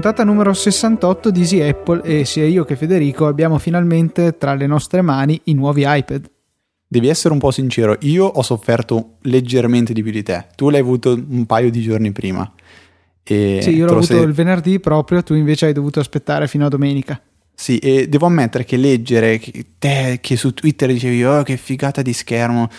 [0.00, 4.66] puntata numero 68 di Easy Apple e sia io che Federico abbiamo finalmente tra le
[4.66, 6.24] nostre mani i nuovi iPad.
[6.88, 10.80] Devi essere un po' sincero, io ho sofferto leggermente di più di te, tu l'hai
[10.80, 12.50] avuto un paio di giorni prima.
[13.22, 14.22] E sì, io l'ho avuto sei...
[14.22, 17.20] il venerdì proprio, tu invece hai dovuto aspettare fino a domenica.
[17.60, 22.00] Sì, e devo ammettere che leggere che te che su Twitter dicevi oh che figata
[22.00, 22.70] di schermo,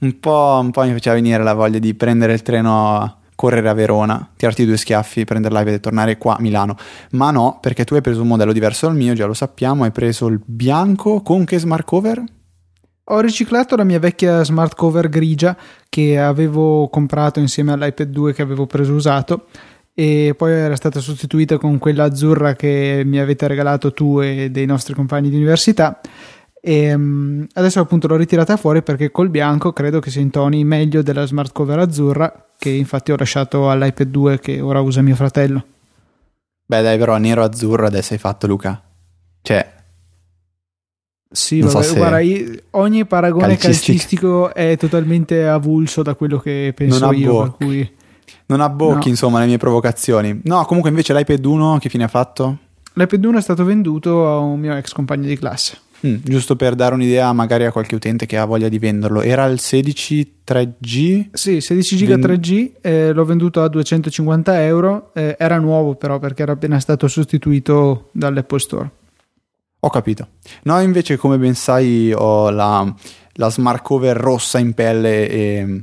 [0.00, 3.72] un po', un po' mi faceva venire la voglia di prendere il treno correre a
[3.72, 6.76] Verona, tirarti due schiaffi, prendere l'iPad e tornare qua a Milano.
[7.12, 9.90] Ma no, perché tu hai preso un modello diverso dal mio, già lo sappiamo, hai
[9.90, 12.22] preso il bianco con che smart cover?
[13.04, 15.56] Ho riciclato la mia vecchia smart cover grigia
[15.88, 19.46] che avevo comprato insieme all'iPad 2 che avevo preso usato
[19.98, 24.66] e poi era stata sostituita con quella azzurra che mi avete regalato tu e dei
[24.66, 26.02] nostri compagni di università
[26.60, 31.00] e um, adesso appunto l'ho ritirata fuori perché col bianco credo che si intoni meglio
[31.00, 35.64] della smart cover azzurra che infatti ho lasciato all'iPad 2 che ora usa mio fratello.
[36.66, 38.82] Beh dai però nero azzurro adesso hai fatto Luca.
[39.40, 39.74] Cioè...
[41.30, 44.42] Sì, vabbè, so guarda, io, ogni paragone calcistico.
[44.42, 44.54] calcistico.
[44.54, 47.42] è totalmente avulso da quello che penso io.
[47.42, 47.95] Per cui...
[48.46, 49.10] Non abbocchi no.
[49.10, 50.40] insomma le mie provocazioni.
[50.44, 52.58] No, comunque invece l'iPad 1 che fine ha fatto?
[52.94, 55.78] L'iPad 1 è stato venduto a un mio ex compagno di classe.
[56.06, 59.46] Mm, giusto per dare un'idea magari a qualche utente che ha voglia di venderlo, era
[59.46, 61.28] il 16 3G?
[61.32, 66.42] Sì, 16 GB 3G, eh, l'ho venduto a 250 euro, eh, era nuovo però perché
[66.42, 68.90] era appena stato sostituito dall'Apple Store.
[69.80, 70.28] Ho capito.
[70.64, 72.94] No, invece come ben sai ho la,
[73.34, 75.82] la smart cover rossa in pelle e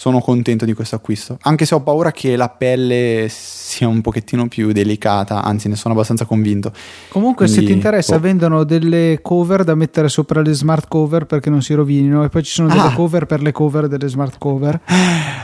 [0.00, 1.36] sono contento di questo acquisto.
[1.42, 5.92] Anche se ho paura che la pelle sia un pochettino più delicata, anzi ne sono
[5.92, 6.72] abbastanza convinto.
[7.08, 8.18] Comunque Quindi, se ti interessa oh.
[8.18, 12.42] vendono delle cover da mettere sopra le smart cover perché non si rovinino e poi
[12.42, 12.94] ci sono delle ah.
[12.94, 14.80] cover per le cover delle smart cover.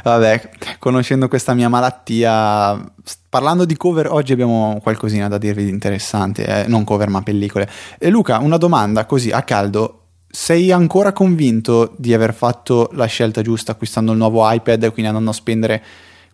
[0.02, 2.82] Vabbè, conoscendo questa mia malattia,
[3.28, 6.66] parlando di cover oggi abbiamo qualcosina da dirvi di interessante, eh?
[6.66, 7.68] non cover ma pellicole.
[7.98, 13.42] E Luca, una domanda così a caldo sei ancora convinto di aver fatto la scelta
[13.42, 15.82] giusta acquistando il nuovo iPad e quindi andando a spendere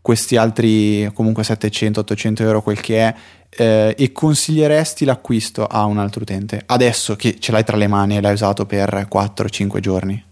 [0.00, 3.14] questi altri comunque 700-800 euro quel che è
[3.48, 8.16] eh, e consiglieresti l'acquisto a un altro utente adesso che ce l'hai tra le mani
[8.16, 10.24] e l'hai usato per 4-5 giorni?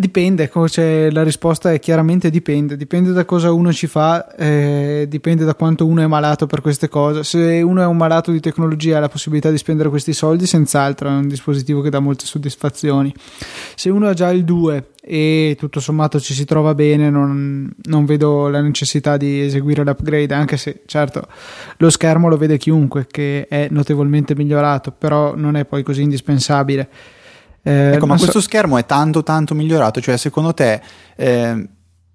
[0.00, 5.44] Dipende, cioè, la risposta è chiaramente dipende, dipende da cosa uno ci fa, eh, dipende
[5.44, 7.24] da quanto uno è malato per queste cose.
[7.24, 11.08] Se uno è un malato di tecnologia ha la possibilità di spendere questi soldi, senz'altro
[11.08, 13.12] è un dispositivo che dà molte soddisfazioni.
[13.74, 18.04] Se uno ha già il 2 e tutto sommato ci si trova bene, non, non
[18.04, 21.26] vedo la necessità di eseguire l'upgrade, anche se certo
[21.78, 26.88] lo schermo lo vede chiunque che è notevolmente migliorato, però non è poi così indispensabile.
[27.68, 28.46] Eh, ecco, ma questo so...
[28.46, 30.80] schermo è tanto tanto migliorato, cioè secondo te
[31.16, 31.68] eh,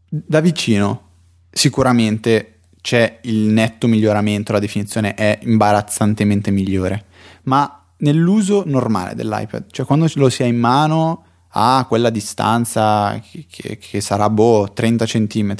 [0.09, 1.09] da vicino
[1.51, 7.05] sicuramente c'è il netto miglioramento, la definizione è imbarazzantemente migliore,
[7.43, 13.45] ma nell'uso normale dell'iPad, cioè quando lo si ha in mano a quella distanza che,
[13.47, 15.55] che, che sarà boh 30 cm,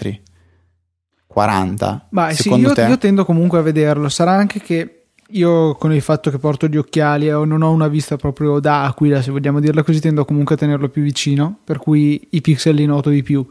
[1.28, 5.03] 40, Ma sì, io, io tendo comunque a vederlo, sarà anche che
[5.34, 8.86] io con il fatto che porto gli occhiali e non ho una vista proprio da
[8.86, 12.76] aquila, se vogliamo dirla così, tendo comunque a tenerlo più vicino, per cui i pixel
[12.76, 13.46] li noto di più.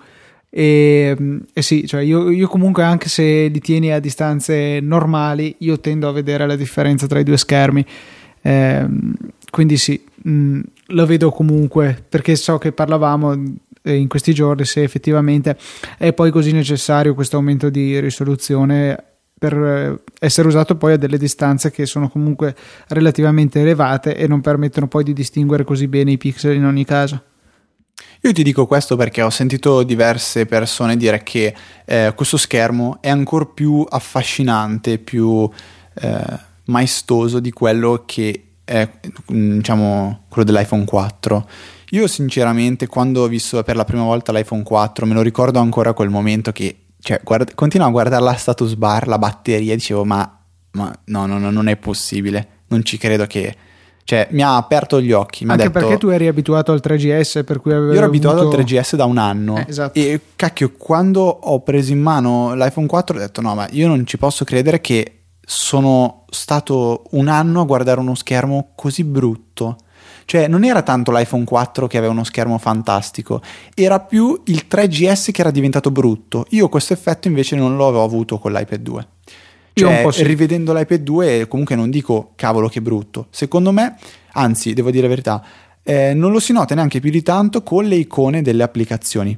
[0.48, 1.16] E,
[1.52, 6.08] e sì, cioè io, io, comunque anche se li tieni a distanze normali, io tendo
[6.08, 7.84] a vedere la differenza tra i due schermi.
[8.42, 8.86] Eh,
[9.50, 13.32] quindi sì, mh, mm, lo vedo comunque perché so che parlavamo
[13.82, 15.56] eh, in questi giorni se effettivamente
[15.96, 19.11] è poi così necessario questo aumento di risoluzione
[19.42, 22.54] per eh, essere usato poi a delle distanze che sono comunque
[22.86, 27.20] relativamente elevate e non permettono poi di distinguere così bene i pixel in ogni caso.
[28.20, 31.52] Io ti dico questo perché ho sentito diverse persone dire che
[31.84, 35.50] eh, questo schermo è ancora più affascinante, più
[35.94, 38.88] eh, maestoso di quello che è
[39.32, 41.48] mm, diciamo, quello dell'iPhone 4.
[41.90, 45.92] Io sinceramente quando ho visto per la prima volta l'iPhone 4 me lo ricordo ancora
[45.94, 50.40] quel momento che cioè, guarda, continuo a guardare la status bar, la batteria, dicevo, ma,
[50.72, 53.56] ma no, no, no, non è possibile, non ci credo che...
[54.04, 55.44] Cioè, mi ha aperto gli occhi.
[55.44, 57.92] Anche detto, perché tu eri abituato al 3GS, per cui avevi.
[57.92, 58.28] Io ero avuto...
[58.28, 59.58] abituato al 3GS da un anno.
[59.58, 59.98] Eh, esatto.
[59.98, 64.04] E cacchio, quando ho preso in mano l'iPhone 4 ho detto: no, ma io non
[64.04, 69.76] ci posso credere che sono stato un anno a guardare uno schermo così brutto.
[70.24, 73.40] Cioè, non era tanto l'iPhone 4 che aveva uno schermo fantastico,
[73.74, 76.46] era più il 3GS che era diventato brutto.
[76.50, 79.06] Io questo effetto invece non lo avevo avuto con l'iPad 2.
[79.74, 80.24] Cioè, sì.
[80.24, 83.26] rivedendo l'iPad 2, comunque non dico cavolo che brutto.
[83.30, 83.96] Secondo me,
[84.32, 85.44] anzi, devo dire la verità,
[85.82, 89.36] eh, non lo si nota neanche più di tanto con le icone delle applicazioni.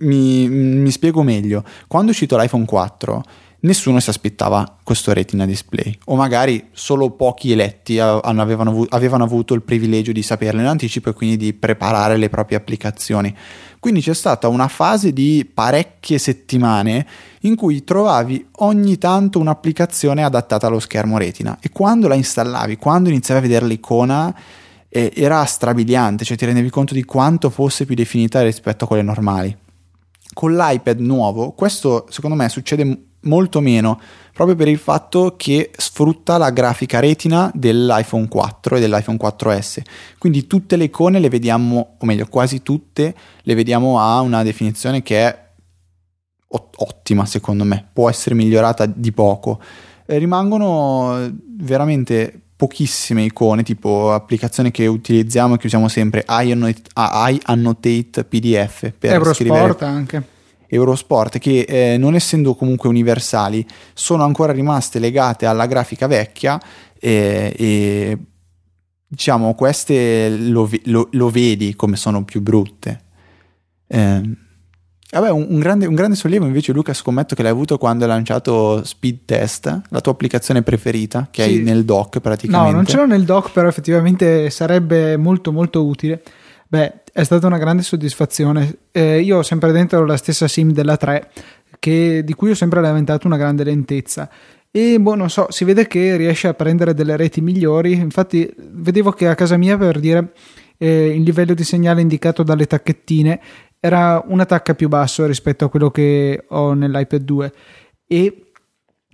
[0.00, 1.64] Mi, mi spiego meglio.
[1.88, 3.22] Quando è uscito l'iPhone 4,
[3.60, 9.62] nessuno si aspettava questo retina display o magari solo pochi eletti avevano, avevano avuto il
[9.62, 13.34] privilegio di saperlo in anticipo e quindi di preparare le proprie applicazioni.
[13.78, 17.06] Quindi c'è stata una fase di parecchie settimane
[17.40, 23.08] in cui trovavi ogni tanto un'applicazione adattata allo schermo retina e quando la installavi, quando
[23.08, 24.34] iniziavi a vedere l'icona
[24.88, 29.02] eh, era strabiliante, cioè ti rendevi conto di quanto fosse più definita rispetto a quelle
[29.02, 29.56] normali.
[30.32, 34.00] Con l'iPad nuovo questo secondo me succede molto meno,
[34.32, 39.82] proprio per il fatto che sfrutta la grafica retina dell'iPhone 4 e dell'iPhone 4S.
[40.18, 45.02] Quindi tutte le icone le vediamo, o meglio, quasi tutte le vediamo a una definizione
[45.02, 45.48] che è
[46.52, 49.60] ottima secondo me, può essere migliorata di poco.
[50.06, 58.92] Eh, rimangono veramente pochissime icone, tipo applicazioni che utilizziamo e che usiamo sempre, iAnnotate PDF
[58.98, 59.76] per Eurosport scrivere.
[59.80, 60.38] anche
[60.70, 66.60] Eurosport che eh, non essendo comunque universali sono ancora rimaste legate alla grafica vecchia
[66.98, 68.18] eh, e
[69.06, 73.00] diciamo queste lo, lo, lo, vedi come sono più brutte.
[73.88, 74.20] Eh,
[75.10, 78.10] vabbè, un, un, grande, un, grande, sollievo invece Luca scommetto che l'hai avuto quando hai
[78.10, 81.48] lanciato Speed Test, la tua applicazione preferita che sì.
[81.48, 82.70] hai nel dock praticamente.
[82.70, 86.22] No, non ce l'ho nel dock però effettivamente sarebbe molto molto utile.
[86.72, 88.76] Beh, è stata una grande soddisfazione.
[88.92, 91.28] Eh, io ho sempre dentro la stessa SIM della 3,
[91.80, 94.30] che, di cui ho sempre lamentato una grande lentezza.
[94.70, 97.94] E boh, non so, si vede che riesce a prendere delle reti migliori.
[97.94, 100.32] Infatti, vedevo che a casa mia, per dire,
[100.78, 103.40] eh, il livello di segnale indicato dalle tacchettine
[103.80, 107.52] era una tacca più basso rispetto a quello che ho nell'iPad 2.
[108.06, 108.49] E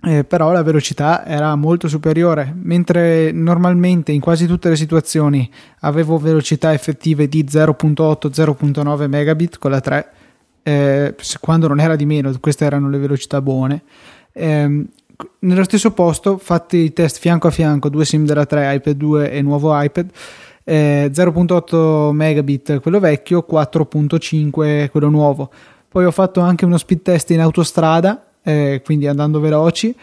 [0.03, 5.49] eh, però la velocità era molto superiore, mentre normalmente in quasi tutte le situazioni
[5.79, 10.09] avevo velocità effettive di 0.8-0.9 megabit con la 3,
[10.61, 13.81] eh, quando non era di meno, queste erano le velocità buone.
[14.33, 14.85] Eh,
[15.39, 19.31] nello stesso posto, fatti i test fianco a fianco, due sim della 3, iPad 2
[19.31, 20.11] e nuovo iPad,
[20.63, 25.49] 0.8 eh, megabit quello vecchio, 4.5 quello nuovo.
[25.89, 29.93] Poi ho fatto anche uno speed test in autostrada eh, quindi andando veloci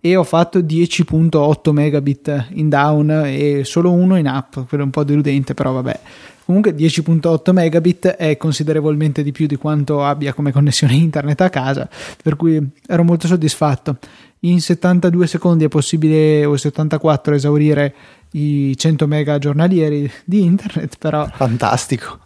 [0.00, 4.92] e ho fatto 10.8 megabit in down e solo uno in up, quello è un
[4.92, 6.00] po' deludente però vabbè.
[6.46, 11.88] Comunque 10.8 megabit è considerevolmente di più di quanto abbia come connessione internet a casa,
[12.22, 13.98] per cui ero molto soddisfatto.
[14.40, 17.94] In 72 secondi è possibile o 74 esaurire
[18.32, 22.18] i 100 mega giornalieri di internet, però fantastico.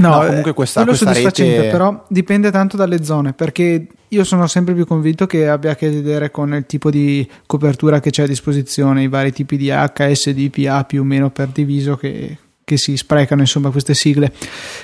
[0.00, 1.68] No, no comunque questa, questa rete...
[1.70, 5.90] però dipende tanto dalle zone, perché io sono sempre più convinto che abbia a che
[5.90, 10.50] vedere con il tipo di copertura che c'è a disposizione, i vari tipi di HSD,
[10.50, 14.32] PA più o meno per diviso che, che si sprecano insomma queste sigle.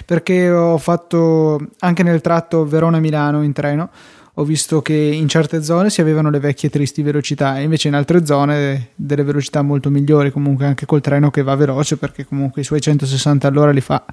[0.04, 3.90] Perché ho fatto anche nel tratto Verona-Milano in treno
[4.38, 7.94] ho visto che in certe zone si avevano le vecchie tristi velocità e invece in
[7.94, 12.60] altre zone delle velocità molto migliori comunque anche col treno che va veloce perché comunque
[12.60, 14.04] i suoi 160 all'ora li fa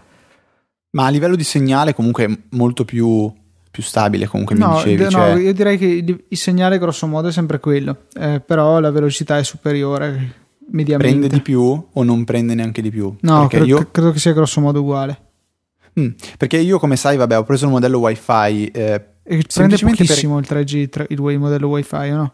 [0.94, 3.32] ma a livello di segnale comunque molto più
[3.74, 5.04] più stabile comunque no, mi dicevi.
[5.04, 5.40] No, cioè...
[5.40, 9.44] io direi che il segnale grosso modo è sempre quello, eh, però la velocità è
[9.44, 11.18] superiore mediamente.
[11.18, 13.16] Prende di più o non prende neanche di più?
[13.22, 13.90] No, credo, io...
[13.90, 15.22] credo che sia grosso modo uguale.
[16.00, 18.68] Mm, perché io come sai, vabbè, ho preso il modello wifi.
[18.68, 20.58] Eh, e prende pochissimo per...
[20.60, 22.34] il 3G, il, il modello wifi o no?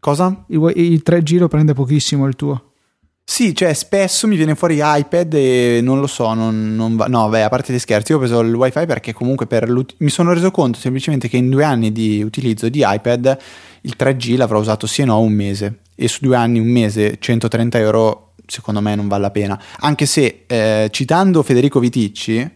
[0.00, 0.44] Cosa?
[0.48, 2.67] Il, il 3G lo prende pochissimo il tuo.
[3.30, 7.08] Sì, cioè spesso mi viene fuori iPad e non lo so, non, non va.
[7.08, 9.46] No, beh, a parte gli scherzi, io ho preso il wifi perché comunque
[9.98, 13.36] mi sono reso conto semplicemente che in due anni di utilizzo di iPad
[13.82, 15.80] il 3G l'avrò usato sì e no un mese.
[15.94, 19.62] E su due anni, un mese, 130 euro, secondo me non vale la pena.
[19.80, 22.50] Anche se, eh, citando Federico Viticci,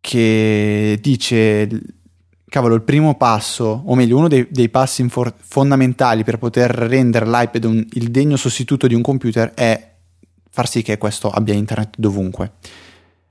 [0.00, 1.68] che dice
[2.50, 7.24] cavolo, il primo passo, o meglio, uno dei, dei passi infor- fondamentali per poter rendere
[7.24, 9.88] l'iPad un, il degno sostituto di un computer è
[10.50, 12.52] far sì che questo abbia internet dovunque.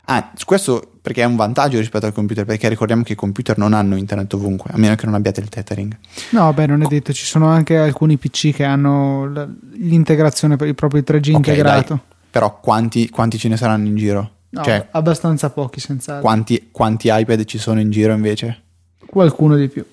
[0.05, 3.73] Ah, questo perché è un vantaggio rispetto al computer, perché ricordiamo che i computer non
[3.73, 5.95] hanno internet ovunque, a meno che non abbiate il tethering.
[6.31, 9.29] No, beh, non è detto, ci sono anche alcuni PC che hanno
[9.73, 11.93] l'integrazione per il proprio 3G okay, integrato.
[11.93, 12.17] Dai.
[12.31, 14.31] Però quanti, quanti ce ne saranno in giro?
[14.51, 16.23] No, cioè, abbastanza pochi, senz'altro.
[16.23, 18.63] Quanti, quanti iPad ci sono in giro invece?
[19.09, 19.85] Qualcuno di più.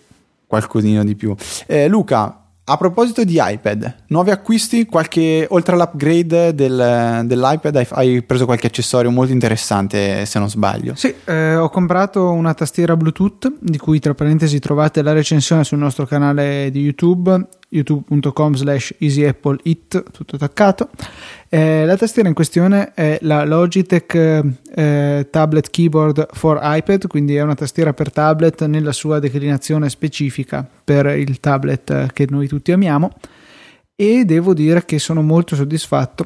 [0.46, 1.34] Qualcosino di più.
[1.66, 8.44] Eh, Luca, a proposito di iPad, nuovi acquisti, qualche, oltre all'upgrade del, dell'iPad hai, preso
[8.44, 10.96] qualche accessorio molto interessante se non sbaglio.
[10.96, 15.78] Sì, eh, ho comprato una tastiera Bluetooth di cui tra parentesi trovate la recensione sul
[15.78, 17.46] nostro canale di YouTube
[17.76, 20.90] youtube.com slash easyapple.it, tutto attaccato.
[21.48, 24.14] Eh, la tastiera in questione è la Logitech
[24.74, 30.68] eh, Tablet Keyboard for iPad, quindi è una tastiera per tablet nella sua declinazione specifica
[30.84, 33.12] per il tablet che noi tutti amiamo
[33.94, 36.24] e devo dire che sono molto soddisfatto.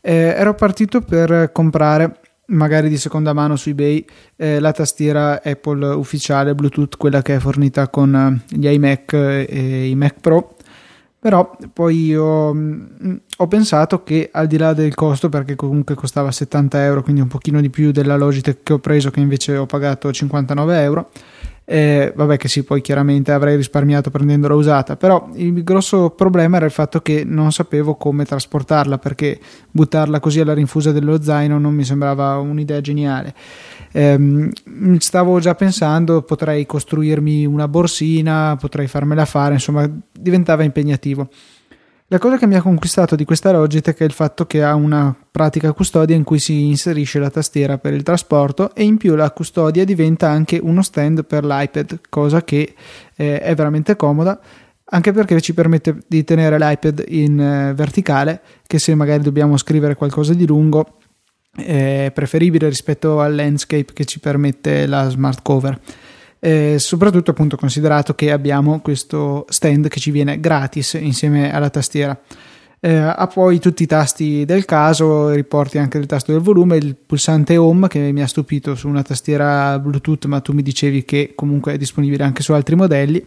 [0.00, 4.04] Eh, ero partito per comprare magari di seconda mano su eBay
[4.36, 9.88] eh, la tastiera Apple ufficiale Bluetooth, quella che è fornita con eh, gli iMac e
[9.88, 10.56] i Mac Pro.
[11.20, 15.94] Però poi io mh, mm, ho pensato che al di là del costo, perché comunque
[15.94, 19.58] costava 70 euro, quindi un pochino di più della Logitech che ho preso, che invece
[19.58, 21.10] ho pagato 59 euro,
[21.72, 26.64] eh, vabbè che sì, poi chiaramente avrei risparmiato prendendola usata, però il grosso problema era
[26.64, 29.38] il fatto che non sapevo come trasportarla perché
[29.70, 33.32] buttarla così alla rinfusa dello zaino non mi sembrava un'idea geniale.
[33.92, 34.50] Eh,
[34.98, 41.28] stavo già pensando, potrei costruirmi una borsina, potrei farmela fare, insomma diventava impegnativo.
[42.12, 45.16] La cosa che mi ha conquistato di questa Logitech è il fatto che ha una
[45.30, 49.30] pratica custodia in cui si inserisce la tastiera per il trasporto e in più la
[49.30, 52.74] custodia diventa anche uno stand per l'iPad, cosa che
[53.14, 54.40] eh, è veramente comoda
[54.86, 59.94] anche perché ci permette di tenere l'iPad in eh, verticale che se magari dobbiamo scrivere
[59.94, 60.96] qualcosa di lungo
[61.54, 65.78] è preferibile rispetto al landscape che ci permette la smart cover
[66.40, 72.18] eh, soprattutto appunto considerato che abbiamo questo stand che ci viene gratis insieme alla tastiera.
[72.82, 76.96] Eh, ha poi tutti i tasti del caso, riporti anche il tasto del volume, il
[76.96, 81.32] pulsante home che mi ha stupito su una tastiera Bluetooth, ma tu mi dicevi che
[81.34, 83.22] comunque è disponibile anche su altri modelli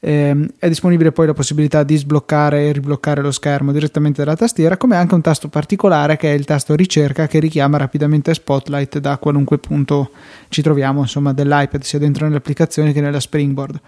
[0.00, 4.76] eh, è disponibile poi la possibilità di sbloccare e ribloccare lo schermo direttamente dalla tastiera,
[4.76, 9.16] come anche un tasto particolare che è il tasto ricerca che richiama rapidamente Spotlight da
[9.18, 10.10] qualunque punto
[10.48, 13.80] ci troviamo, insomma, dell'iPad, sia dentro nell'applicazione che nella Springboard.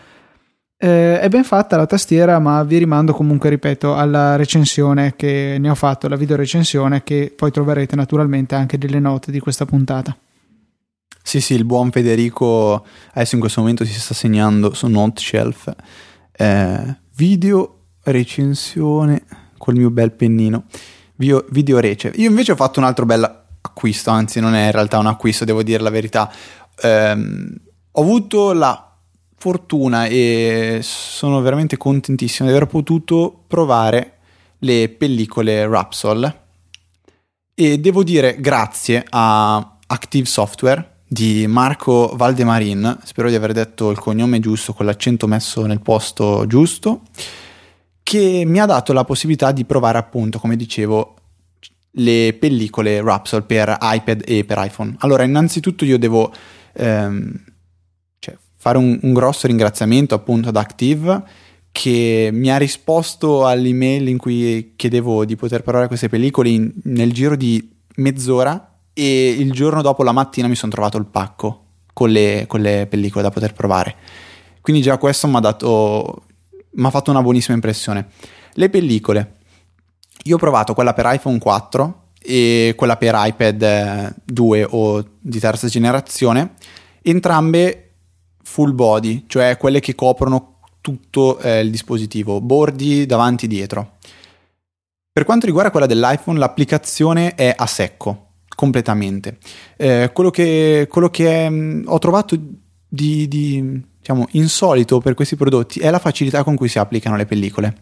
[0.80, 5.70] Eh, è ben fatta la tastiera, ma vi rimando comunque, ripeto, alla recensione che ne
[5.70, 10.16] ho fatto, la video recensione che poi troverete naturalmente anche nelle note di questa puntata.
[11.28, 15.70] Sì, sì, il buon Federico adesso in questo momento si sta segnando su Noteshelf
[16.32, 19.24] eh, video recensione
[19.58, 20.64] col mio bel pennino.
[21.16, 22.12] Video, video rece.
[22.14, 23.22] Io invece ho fatto un altro bel
[23.60, 26.32] acquisto, anzi non è in realtà un acquisto, devo dire la verità.
[26.80, 27.16] Eh,
[27.90, 28.96] ho avuto la
[29.36, 34.14] fortuna e sono veramente contentissimo di aver potuto provare
[34.60, 36.38] le pellicole Rapsol
[37.52, 43.98] e devo dire grazie a Active Software di Marco Valdemarin, spero di aver detto il
[43.98, 47.00] cognome giusto con l'accento messo nel posto giusto,
[48.02, 51.14] che mi ha dato la possibilità di provare appunto, come dicevo,
[51.92, 54.96] le pellicole Rapsol per iPad e per iPhone.
[54.98, 56.30] Allora, innanzitutto io devo
[56.74, 57.44] ehm,
[58.18, 61.22] cioè, fare un, un grosso ringraziamento appunto ad Active
[61.72, 67.12] che mi ha risposto all'email in cui chiedevo di poter provare queste pellicole in, nel
[67.12, 72.10] giro di mezz'ora e il giorno dopo la mattina mi sono trovato il pacco con
[72.10, 73.94] le, con le pellicole da poter provare.
[74.60, 76.24] Quindi già questo mi ha dato
[76.72, 78.08] mi ha fatto una buonissima impressione.
[78.54, 79.36] Le pellicole.
[80.24, 85.68] Io ho provato quella per iPhone 4 e quella per iPad 2 o di terza
[85.68, 86.54] generazione,
[87.02, 87.92] entrambe
[88.42, 93.92] full body, cioè quelle che coprono tutto eh, il dispositivo, bordi davanti e dietro.
[95.12, 98.27] Per quanto riguarda quella dell'iPhone, l'applicazione è a secco,
[98.58, 99.38] completamente.
[99.76, 102.36] Eh, quello che, quello che mh, mm, ho trovato
[102.88, 107.24] di, di diciamo, insolito per questi prodotti è la facilità con cui si applicano le
[107.24, 107.76] pellicole,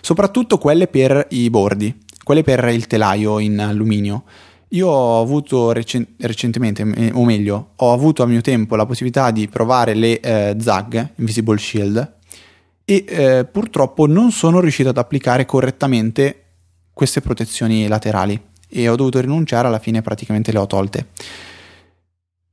[0.00, 4.22] soprattutto quelle per i bordi, quelle per il telaio in alluminio.
[4.68, 9.48] Io ho avuto recen- recentemente, o meglio, ho avuto a mio tempo la possibilità di
[9.48, 12.14] provare le eh, ZAG, Invisible Shield,
[12.86, 16.44] e eh, purtroppo non sono riuscito ad applicare correttamente
[16.94, 21.06] queste protezioni laterali e ho dovuto rinunciare, alla fine praticamente le ho tolte.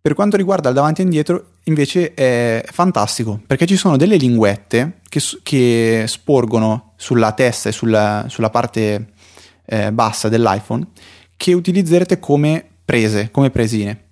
[0.02, 5.00] Per quanto riguarda il davanti e indietro, invece è fantastico perché ci sono delle linguette
[5.10, 9.14] che, che sporgono sulla testa e sulla, sulla parte
[9.66, 10.88] eh, bassa dell'iPhone
[11.36, 14.06] che utilizzerete come prese, come presine.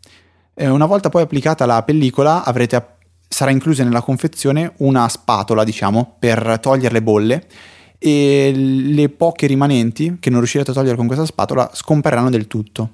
[0.54, 2.86] Eh, una volta poi applicata la pellicola avrete,
[3.28, 7.48] sarà inclusa nella confezione una spatola, diciamo, per togliere le bolle
[8.00, 12.89] e le poche rimanenti che non riuscirete a togliere con questa spatola scompariranno del tutto.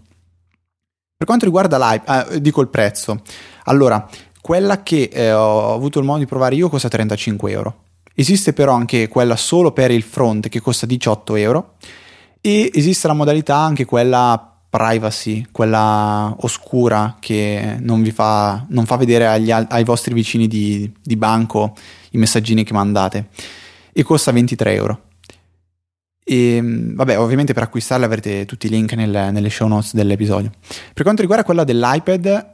[1.16, 3.22] Per quanto riguarda l'iPad, eh, dico il prezzo,
[3.66, 4.08] allora
[4.42, 7.76] quella che eh, ho avuto il modo di provare io costa 35 euro.
[8.14, 11.76] Esiste però anche quella solo per il front che costa 18 euro
[12.42, 18.98] e esiste la modalità anche quella privacy, quella oscura che non vi fa, non fa
[18.98, 21.74] vedere agli, ai vostri vicini di, di banco
[22.12, 23.30] i messaggini che mandate
[23.94, 25.02] e costa 23 euro.
[26.26, 30.52] E vabbè, ovviamente per acquistarla avrete tutti i link nel, nelle show notes dell'episodio.
[30.94, 32.52] Per quanto riguarda quella dell'iPad,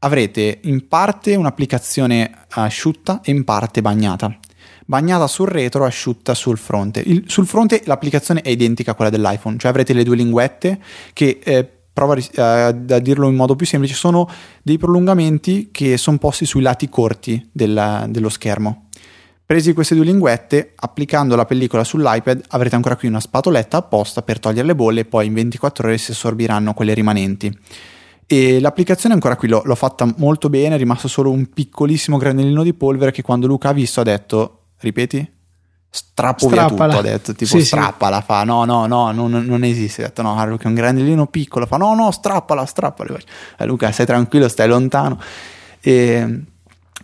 [0.00, 4.36] avrete in parte un'applicazione asciutta e in parte bagnata.
[4.86, 7.00] Bagnata sul retro, asciutta sul fronte.
[7.00, 10.78] Il, sul fronte l'applicazione è identica a quella dell'iPhone, cioè avrete le due linguette
[11.14, 14.28] che eh, prova a, a, dirlo in modo più semplice, sono
[14.62, 18.83] dei prolungamenti che sono posti sui lati corti della, dello schermo.
[19.46, 24.38] Presi queste due linguette, applicando la pellicola sull'iPad avrete ancora qui una spatoletta apposta per
[24.38, 27.54] togliere le bolle e poi in 24 ore si assorbiranno quelle rimanenti.
[28.26, 32.62] E l'applicazione ancora qui l'ho, l'ho fatta molto bene, è rimasto solo un piccolissimo granellino
[32.62, 35.32] di polvere che quando Luca ha visto ha detto, ripeti?
[35.94, 38.24] strappo via tutto, ha detto, tipo sì, strappala, sì.
[38.24, 41.66] fa no, no, no, non, non esiste, ha detto no, Luca è un granellino piccolo,
[41.66, 43.16] fa no, no, strappala, strappala,
[43.58, 45.20] eh, Luca stai tranquillo, stai lontano.
[45.80, 46.40] E,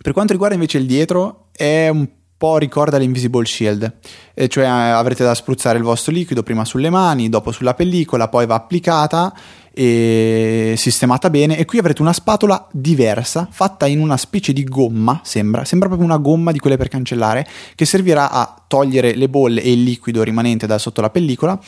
[0.03, 2.09] per quanto riguarda invece il dietro, è un
[2.41, 3.93] po' ricorda l'Invisible Shield,
[4.33, 8.47] e cioè avrete da spruzzare il vostro liquido prima sulle mani, dopo sulla pellicola, poi
[8.47, 9.31] va applicata
[9.71, 15.21] e sistemata bene e qui avrete una spatola diversa fatta in una specie di gomma,
[15.23, 19.61] sembra, sembra proprio una gomma di quelle per cancellare che servirà a togliere le bolle
[19.61, 21.61] e il liquido rimanente da sotto la pellicola.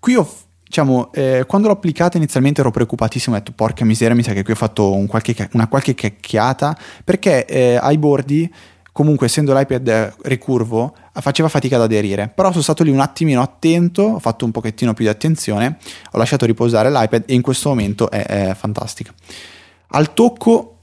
[0.00, 0.28] Qui ho
[0.64, 4.42] diciamo, eh, quando l'ho applicata inialmente ero preoccupatissimo, ho detto porca miseria, mi sa che
[4.42, 8.52] qui ho fatto un qualche, una qualche cacchiata, perché eh, ai bordi
[8.98, 12.32] comunque essendo l'iPad ricurvo faceva fatica ad aderire.
[12.34, 15.76] Però sono stato lì un attimino attento ho fatto un pochettino più di attenzione
[16.10, 19.14] ho lasciato riposare l'iPad e in questo momento è, è fantastica.
[19.90, 20.78] Al tocco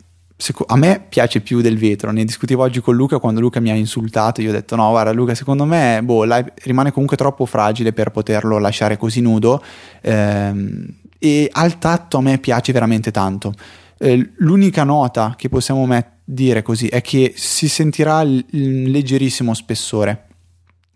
[0.67, 2.12] a me piace più del vetro.
[2.12, 5.12] Ne discutevo oggi con Luca quando Luca mi ha insultato io ho detto no guarda
[5.12, 6.25] Luca secondo me boh,
[6.63, 9.62] rimane comunque troppo fragile per poterlo lasciare così nudo.
[10.00, 10.88] Ehm,
[11.19, 13.53] e al tatto a me piace veramente tanto.
[13.98, 20.25] Eh, l'unica nota che possiamo mettere dire così è che si sentirà il leggerissimo spessore,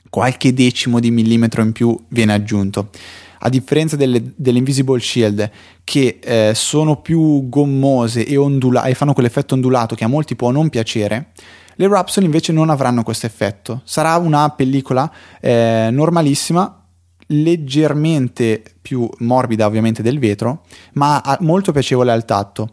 [0.10, 2.90] qualche decimo di millimetro in più viene aggiunto.
[3.42, 5.50] A differenza delle, dell'Invisible Shield,
[5.86, 10.52] che eh, sono più gommose e, ondula- e fanno quell'effetto ondulato che a molti può
[10.52, 11.32] non piacere,
[11.76, 13.82] le Rapsol invece non avranno questo effetto.
[13.86, 16.86] Sarà una pellicola eh, normalissima,
[17.28, 22.68] leggermente più morbida ovviamente del vetro, ma molto piacevole al tatto.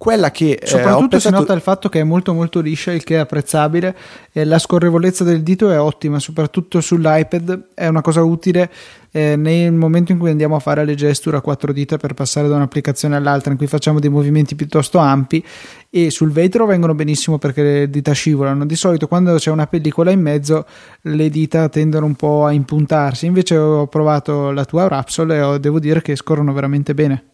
[0.00, 1.34] Quella che eh, soprattutto pensato...
[1.34, 3.94] si nota il fatto che è molto molto liscia, il che è apprezzabile.
[4.32, 8.70] Eh, la scorrevolezza del dito è ottima, soprattutto sull'iPad è una cosa utile
[9.10, 12.48] eh, nel momento in cui andiamo a fare le gesture a quattro dita per passare
[12.48, 15.44] da un'applicazione all'altra, in cui facciamo dei movimenti piuttosto ampi.
[15.90, 18.64] E sul vetro vengono benissimo perché le dita scivolano.
[18.64, 20.64] Di solito, quando c'è una pellicola in mezzo,
[21.02, 23.26] le dita tendono un po' a impuntarsi.
[23.26, 27.24] Invece, ho provato la tua Rapsol e devo dire che scorrono veramente bene.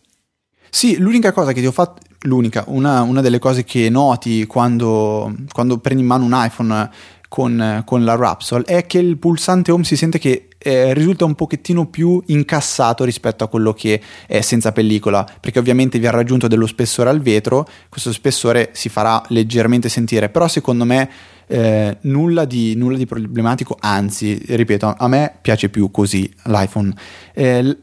[0.71, 5.35] Sì, l'unica cosa che ti ho fatto, l'unica, una, una delle cose che noti quando,
[5.53, 6.91] quando, prendi in mano un iPhone
[7.29, 11.35] con, con, la Rapsol è che il pulsante home si sente che eh, risulta un
[11.35, 16.49] pochettino più incassato rispetto a quello che è senza pellicola, perché ovviamente vi ha raggiunto
[16.49, 21.09] dello spessore al vetro, questo spessore si farà leggermente sentire, però secondo me
[21.47, 26.93] eh, nulla, di, nulla, di, problematico, anzi, ripeto, a me piace più così l'iPhone.
[27.33, 27.77] Eh,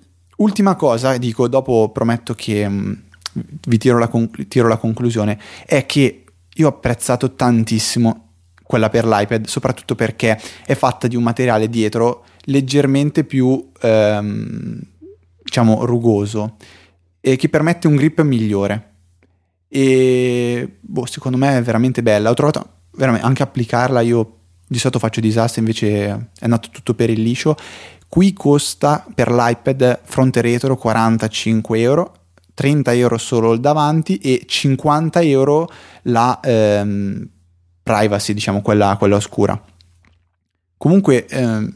[0.43, 2.73] Ultima cosa, dico, dopo prometto che mh,
[3.37, 8.89] mm, vi tiro la, conc- tiro la conclusione, è che io ho apprezzato tantissimo quella
[8.89, 14.79] per l'iPad, soprattutto perché è fatta di un materiale dietro leggermente più, ehm,
[15.41, 16.57] diciamo, rugoso
[17.21, 18.91] e che permette un grip migliore.
[19.69, 22.29] E boh, secondo me è veramente bella.
[22.29, 24.01] Ho trovato veramente anche applicarla.
[24.01, 27.55] Io di solito faccio disastri, invece è andato tutto per il liscio.
[28.07, 32.13] Qui costa per l'iPad fronte retro 45 euro,
[32.53, 35.69] 30 euro solo il davanti e 50 euro
[36.03, 37.27] la ehm,
[37.81, 39.61] privacy, diciamo quella, quella oscura.
[40.77, 41.25] Comunque...
[41.27, 41.73] Ehm,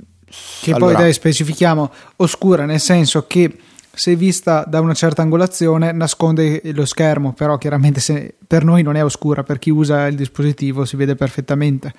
[0.61, 0.93] che allora...
[0.93, 3.57] poi dai specifichiamo oscura nel senso che
[3.97, 8.95] se vista da una certa angolazione nasconde lo schermo, però chiaramente se per noi non
[8.95, 11.93] è oscura, per chi usa il dispositivo si vede perfettamente.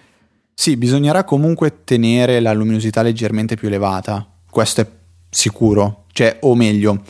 [0.60, 4.86] Sì, bisognerà comunque tenere la luminosità leggermente più elevata, questo è
[5.30, 7.00] sicuro, cioè, o meglio,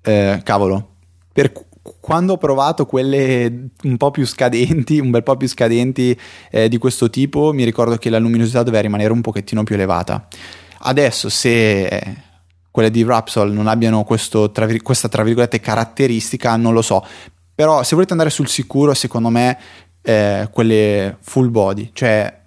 [0.00, 0.94] eh, cavolo,
[1.30, 1.52] per
[2.00, 6.18] quando ho provato quelle un po' più scadenti, un bel po' più scadenti
[6.50, 10.26] eh, di questo tipo, mi ricordo che la luminosità doveva rimanere un pochettino più elevata.
[10.78, 12.16] Adesso se
[12.70, 17.04] quelle di Rapsol non abbiano questo, tra, questa tra virgolette caratteristica, non lo so.
[17.54, 19.58] Però se volete andare sul sicuro, secondo me,
[20.00, 22.40] eh, quelle full body, cioè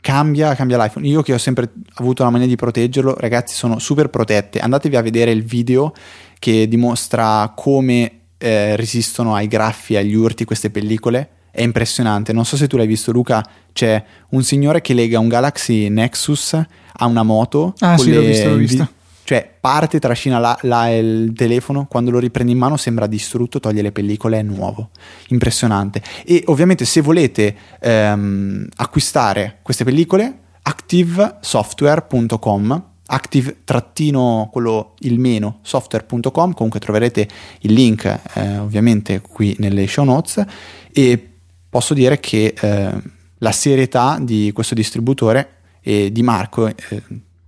[0.00, 1.06] cambia, cambia l'iPhone.
[1.06, 4.58] Io che ho sempre avuto la mania di proteggerlo, ragazzi, sono super protette.
[4.58, 5.92] Andatevi a vedere il video
[6.38, 11.30] che dimostra come eh, resistono ai graffi e agli urti queste pellicole.
[11.50, 12.32] È impressionante.
[12.32, 13.44] Non so se tu l'hai visto, Luca.
[13.72, 17.74] C'è un signore che lega un Galaxy Nexus a una moto.
[17.78, 18.16] Ah, sì, le...
[18.16, 18.88] l'ho visto, l'ho visto.
[19.28, 23.82] Cioè parte, trascina la, la, il telefono, quando lo riprendi in mano sembra distrutto, toglie
[23.82, 24.88] le pellicole, è nuovo.
[25.28, 26.00] Impressionante.
[26.24, 36.52] E ovviamente se volete ehm, acquistare queste pellicole, activesoftware.com active trattino quello il meno software.com
[36.52, 37.28] comunque troverete
[37.60, 40.44] il link eh, ovviamente qui nelle show notes
[40.92, 41.30] e
[41.68, 42.90] posso dire che eh,
[43.38, 46.76] la serietà di questo distributore e di Marco eh,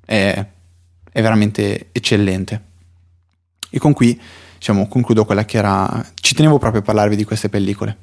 [0.06, 0.46] è,
[1.10, 2.62] è, veramente eccellente.
[3.70, 4.20] E con qui
[4.56, 7.96] diciamo, concludo quella che era ci tenevo proprio a parlarvi di queste pellicole.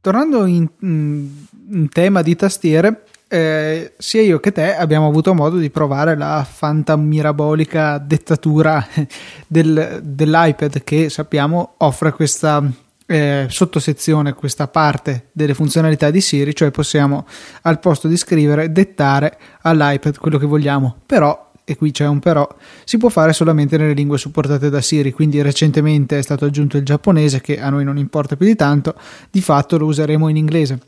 [0.00, 5.70] Tornando in, in tema di tastiere eh, sia io che te abbiamo avuto modo di
[5.70, 8.86] provare la fantamirabolica dettatura
[9.46, 12.62] del, dell'iPad che sappiamo offre questa
[13.06, 17.26] eh, sottosezione, questa parte delle funzionalità di Siri, cioè possiamo
[17.62, 22.48] al posto di scrivere dettare all'iPad quello che vogliamo, però e qui c'è un però,
[22.84, 26.84] si può fare solamente nelle lingue supportate da Siri, quindi recentemente è stato aggiunto il
[26.84, 28.94] giapponese che a noi non importa più di tanto,
[29.32, 30.78] di fatto lo useremo in inglese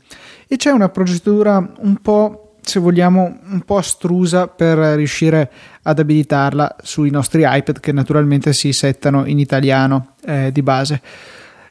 [0.47, 6.77] e c'è una procedura un po' se vogliamo un po' astrusa per riuscire ad abilitarla
[6.81, 11.01] sui nostri iPad che naturalmente si settano in italiano eh, di base.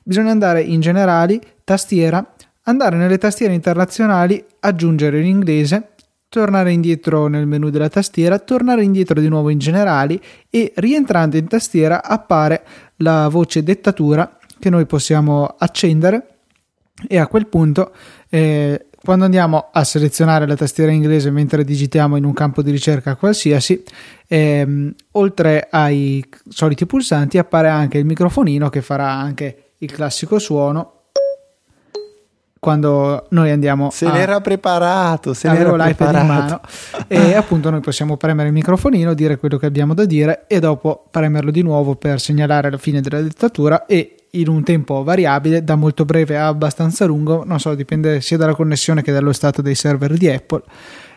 [0.03, 5.93] Bisogna andare in generali, tastiera, andare nelle tastiere internazionali, aggiungere in inglese,
[6.29, 11.47] tornare indietro nel menu della tastiera, tornare indietro di nuovo in generali e rientrando in
[11.47, 12.65] tastiera appare
[12.97, 16.27] la voce dettatura che noi possiamo accendere
[17.07, 17.93] e a quel punto
[18.29, 23.15] eh, quando andiamo a selezionare la tastiera inglese mentre digitiamo in un campo di ricerca
[23.15, 23.83] qualsiasi,
[24.27, 30.98] ehm, oltre ai soliti pulsanti appare anche il microfonino che farà anche il classico suono
[32.59, 36.19] quando noi andiamo se a, l'era preparato se l'era preparato.
[36.19, 36.61] in mano
[37.07, 41.05] e appunto noi possiamo premere il microfonino dire quello che abbiamo da dire e dopo
[41.11, 45.75] premerlo di nuovo per segnalare la fine della dettatura e in un tempo variabile, da
[45.75, 49.75] molto breve a abbastanza lungo, non so, dipende sia dalla connessione che dallo stato dei
[49.75, 50.63] server di Apple,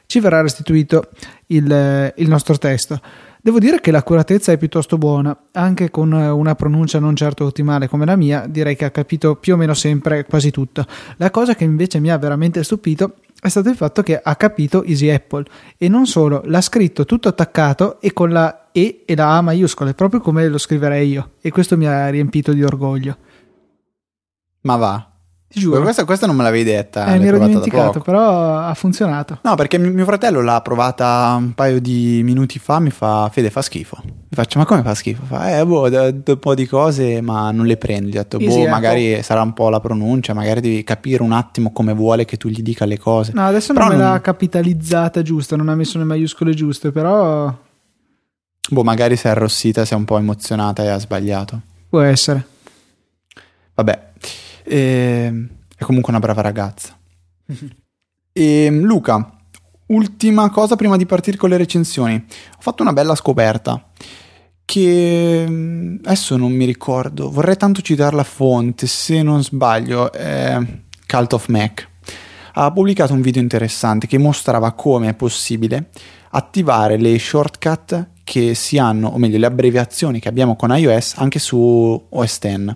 [0.06, 1.10] ci verrà restituito
[1.48, 3.00] il, il nostro testo.
[3.44, 8.06] Devo dire che l'accuratezza è piuttosto buona, anche con una pronuncia non certo ottimale come
[8.06, 10.86] la mia, direi che ha capito più o meno sempre quasi tutto.
[11.18, 14.84] La cosa che invece mi ha veramente stupito è stato il fatto che ha capito
[14.84, 19.36] Easy Apple e non solo, l'ha scritto tutto attaccato e con la E e la
[19.36, 23.18] A maiuscole, proprio come lo scriverei io e questo mi ha riempito di orgoglio.
[24.62, 25.11] Ma va.
[25.52, 25.82] Ti giuro.
[25.82, 27.14] Questa, questa, non me l'avevi detta.
[27.14, 29.40] Eh, mi ero dimenticato, però ha funzionato.
[29.42, 32.80] No, perché mio fratello l'ha provata un paio di minuti fa.
[32.80, 33.98] Mi fa, Fede, fa schifo.
[34.02, 35.24] Mi faccio, ma come fa schifo?
[35.26, 38.18] Fa, eh, boh, un po' di cose, ma non le prendi.
[38.18, 38.70] Ho detto, boh, Easy, ecco.
[38.70, 39.24] magari ecco.
[39.24, 42.62] sarà un po' la pronuncia, magari devi capire un attimo come vuole che tu gli
[42.62, 43.34] dica le cose.
[43.36, 44.14] No, adesso però non me non...
[44.14, 47.54] l'ha capitalizzata giusta, non ha messo le maiuscole giuste, però.
[48.70, 51.60] Boh, magari si è arrossita, si è un po' emozionata e ha sbagliato.
[51.90, 52.48] Può essere.
[53.74, 54.10] Vabbè.
[54.72, 54.78] E...
[54.78, 55.50] Ehm,
[55.82, 56.98] è comunque una brava ragazza.
[58.32, 59.38] e ehm, Luca,
[59.88, 62.14] ultima cosa prima di partire con le recensioni.
[62.16, 63.90] Ho fatto una bella scoperta
[64.64, 70.58] che mm, adesso non mi ricordo, vorrei tanto citare la fonte, se non sbaglio, è
[71.08, 71.90] Cult of Mac.
[72.54, 75.90] Ha pubblicato un video interessante che mostrava come è possibile
[76.32, 81.40] attivare le shortcut che si hanno, o meglio le abbreviazioni che abbiamo con iOS anche
[81.40, 82.76] su OS X.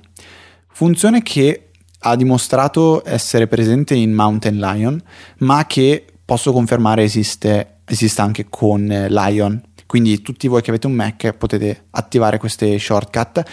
[0.68, 1.65] Funzione che
[2.08, 5.02] ha dimostrato essere presente in Mountain Lion,
[5.40, 9.62] ma che posso confermare esiste, esiste anche con Lion.
[9.88, 13.44] Quindi tutti voi che avete un Mac potete attivare queste shortcut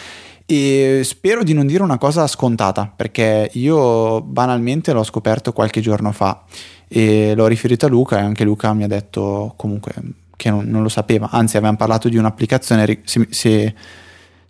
[0.44, 6.12] e spero di non dire una cosa scontata perché io banalmente l'ho scoperto qualche giorno
[6.12, 6.42] fa
[6.88, 9.92] e l'ho riferito a Luca e anche Luca mi ha detto comunque
[10.36, 13.74] che non, non lo sapeva, anzi avevamo parlato di un'applicazione, se, se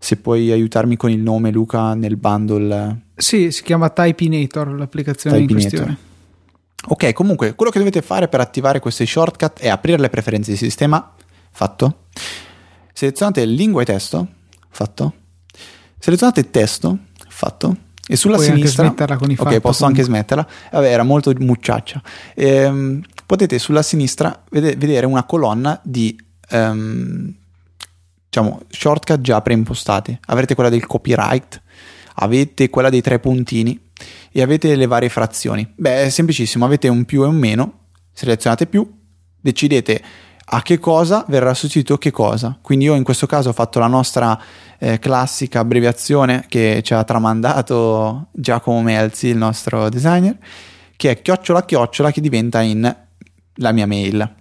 [0.03, 3.03] se puoi aiutarmi con il nome Luca nel bundle.
[3.23, 5.65] Sì, si chiama Typinator l'applicazione Typinator.
[5.65, 5.99] in questione.
[6.89, 10.57] Ok, comunque quello che dovete fare per attivare queste shortcut è aprire le preferenze di
[10.57, 11.15] sistema,
[11.53, 12.07] fatto.
[12.93, 14.27] Selezionate lingua e testo,
[14.69, 15.15] fatto.
[15.99, 17.77] Selezionate testo, fatto.
[18.09, 19.87] E sulla Puoi sinistra, anche smetterla con i ok, posso comunque.
[19.87, 20.49] anche smetterla.
[20.73, 22.03] Vabbè, era molto mucciaccia.
[22.35, 27.33] Ehm, potete sulla sinistra vedere una colonna di um,
[28.29, 30.19] diciamo, shortcut già preimpostate.
[30.27, 31.63] Avrete quella del copyright,
[32.15, 33.79] avete quella dei tre puntini
[34.31, 35.71] e avete le varie frazioni.
[35.75, 37.79] Beh, è semplicissimo, avete un più e un meno,
[38.13, 38.89] selezionate più,
[39.41, 40.03] decidete
[40.45, 42.59] a che cosa verrà sostituito che cosa.
[42.61, 44.39] Quindi io in questo caso ho fatto la nostra
[44.79, 50.37] eh, classica abbreviazione che ci ha tramandato Giacomo Melzi, il nostro designer,
[50.97, 52.97] che è chiocciola chiocciola che diventa in
[53.57, 54.35] la mia mail.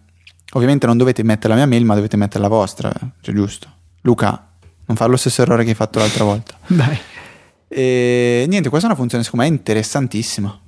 [0.53, 4.47] Ovviamente non dovete mettere la mia mail, ma dovete mettere la vostra, cioè giusto Luca,
[4.85, 6.55] non fare lo stesso errore che hai fatto l'altra volta.
[6.67, 6.99] Dai.
[7.73, 10.59] E niente, questa è una funzione secondo me interessantissima.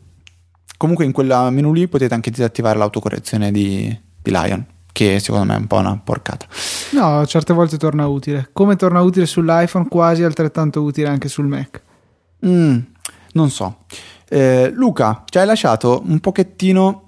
[0.78, 5.56] Comunque in quella menu lì potete anche disattivare l'autocorrezione di, di Lion, che secondo me
[5.56, 6.48] è un po' una porcata.
[6.92, 8.50] No, certe volte torna utile.
[8.54, 11.82] Come torna utile sull'iPhone, quasi altrettanto utile anche sul Mac.
[12.46, 12.80] Mm,
[13.34, 13.80] non so.
[14.30, 17.00] Eh, Luca, ci hai lasciato un pochettino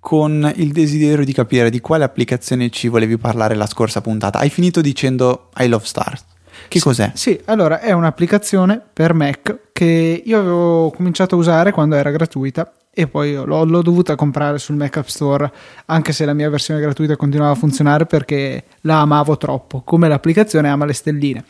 [0.00, 4.38] con il desiderio di capire di quale applicazione ci volevi parlare la scorsa puntata.
[4.38, 6.24] Hai finito dicendo I Love Stars.
[6.70, 7.10] Che sì, cos'è?
[7.14, 12.72] Sì, allora è un'applicazione per Mac che io avevo cominciato a usare quando era gratuita
[12.92, 15.50] e poi l'ho, l'ho, dovuta comprare sul Mac App Store
[15.86, 20.68] anche se la mia versione gratuita continuava a funzionare perché la amavo troppo come l'applicazione
[20.68, 21.44] ama le stelline.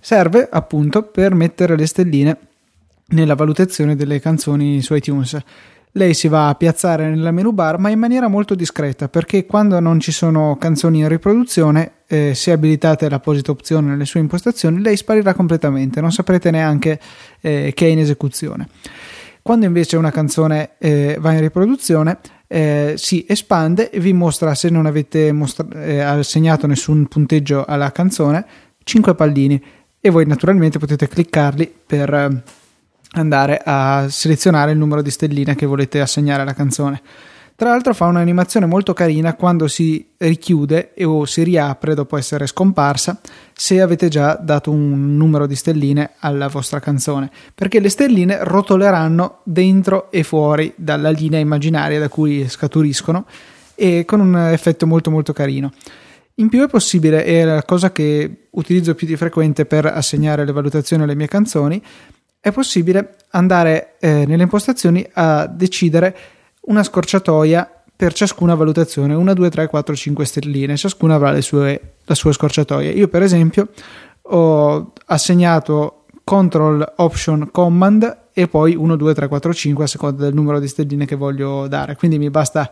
[0.00, 2.36] Serve appunto per mettere le stelline
[3.10, 5.38] nella valutazione delle canzoni su iTunes
[5.92, 9.80] lei si va a piazzare nella menu bar ma in maniera molto discreta perché quando
[9.80, 14.96] non ci sono canzoni in riproduzione eh, se abilitate l'apposita opzione nelle sue impostazioni lei
[14.96, 16.98] sparirà completamente non saprete neanche
[17.40, 18.68] eh, che è in esecuzione.
[19.42, 24.68] Quando invece una canzone eh, va in riproduzione eh, si espande e vi mostra se
[24.68, 28.44] non avete mostra- eh, assegnato nessun punteggio alla canzone
[28.84, 29.62] 5 pallini.
[30.00, 32.42] E voi naturalmente potete cliccarli per
[33.12, 37.00] andare a selezionare il numero di stelline che volete assegnare alla canzone.
[37.58, 43.18] Tra l'altro fa un'animazione molto carina quando si richiude o si riapre dopo essere scomparsa
[43.52, 49.40] se avete già dato un numero di stelline alla vostra canzone, perché le stelline rotoleranno
[49.42, 53.26] dentro e fuori dalla linea immaginaria da cui scaturiscono
[53.74, 55.72] e con un effetto molto molto carino.
[56.34, 60.52] In più è possibile, è la cosa che utilizzo più di frequente per assegnare le
[60.52, 61.82] valutazioni alle mie canzoni,
[62.40, 66.16] è possibile andare eh, nelle impostazioni a decidere
[66.62, 72.14] una scorciatoia per ciascuna valutazione, 1, 2, 3, 4, 5 stelline, ciascuna avrà sue, la
[72.14, 72.92] sua scorciatoia.
[72.92, 73.68] Io per esempio
[74.22, 80.34] ho assegnato Control Option Command e poi 1, 2, 3, 4, 5 a seconda del
[80.34, 82.70] numero di stelline che voglio dare, quindi mi basta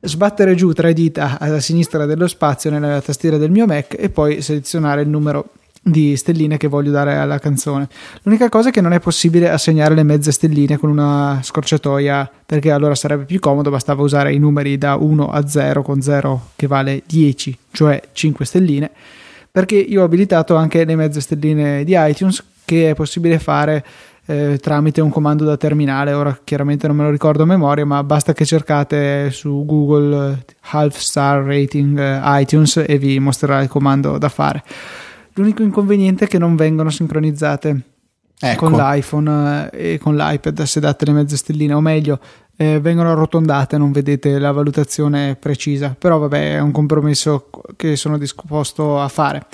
[0.00, 4.42] sbattere giù tre dita a sinistra dello spazio nella tastiera del mio Mac e poi
[4.42, 5.50] selezionare il numero
[5.90, 7.88] di stelline che voglio dare alla canzone.
[8.22, 12.70] L'unica cosa è che non è possibile assegnare le mezze stelline con una scorciatoia perché
[12.70, 16.66] allora sarebbe più comodo, bastava usare i numeri da 1 a 0 con 0 che
[16.66, 18.90] vale 10, cioè 5 stelline,
[19.50, 23.84] perché io ho abilitato anche le mezze stelline di iTunes che è possibile fare
[24.30, 28.04] eh, tramite un comando da terminale, ora chiaramente non me lo ricordo a memoria, ma
[28.04, 33.68] basta che cercate su Google eh, half star rating eh, iTunes e vi mostrerà il
[33.68, 34.62] comando da fare.
[35.38, 37.80] L'unico inconveniente è che non vengono sincronizzate
[38.40, 38.68] ecco.
[38.68, 42.18] con l'iPhone eh, e con l'iPad se date le mezze stelline, o meglio,
[42.56, 45.94] eh, vengono arrotondate, non vedete la valutazione precisa.
[45.96, 49.46] Però vabbè, è un compromesso che sono disposto a fare.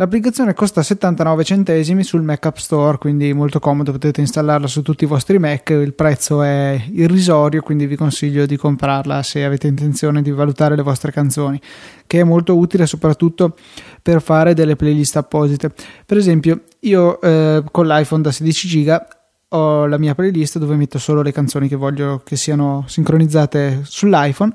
[0.00, 5.04] L'applicazione costa 79 centesimi sul Mac App Store, quindi molto comodo, potete installarla su tutti
[5.04, 10.22] i vostri Mac, il prezzo è irrisorio, quindi vi consiglio di comprarla se avete intenzione
[10.22, 11.60] di valutare le vostre canzoni,
[12.06, 13.54] che è molto utile soprattutto
[14.00, 15.70] per fare delle playlist apposite.
[16.06, 19.06] Per esempio, io eh, con l'iPhone da 16 giga
[19.48, 24.54] ho la mia playlist dove metto solo le canzoni che voglio che siano sincronizzate sull'iPhone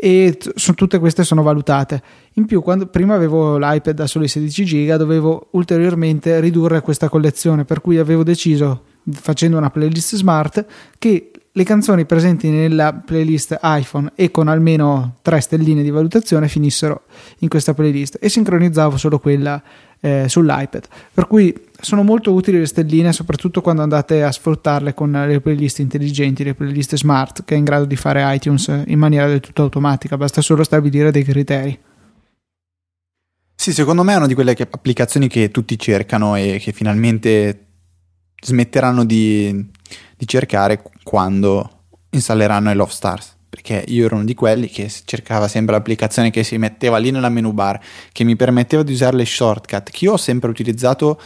[0.00, 2.00] e t- tutte queste sono valutate.
[2.34, 7.64] In più, quando prima avevo l'iPad da soli 16 giga, dovevo ulteriormente ridurre questa collezione,
[7.64, 10.64] per cui avevo deciso, facendo una playlist smart,
[10.98, 17.02] che le canzoni presenti nella playlist iPhone e con almeno 3 stelline di valutazione finissero
[17.38, 19.60] in questa playlist e sincronizzavo solo quella
[19.98, 20.86] eh, sull'iPad.
[21.12, 25.78] Per cui sono molto utili le stelline, soprattutto quando andate a sfruttarle con le playlist
[25.78, 29.62] intelligenti, le playlist smart, che è in grado di fare iTunes in maniera del tutto
[29.62, 31.78] automatica, basta solo stabilire dei criteri.
[33.54, 37.66] Sì, secondo me è una di quelle applicazioni che tutti cercano e che finalmente
[38.40, 39.68] smetteranno di,
[40.16, 43.36] di cercare quando installeranno i Love Stars.
[43.48, 47.30] Perché io ero uno di quelli che cercava sempre l'applicazione che si metteva lì nella
[47.30, 47.80] menu bar,
[48.12, 51.20] che mi permetteva di usare le shortcut, che io ho sempre utilizzato,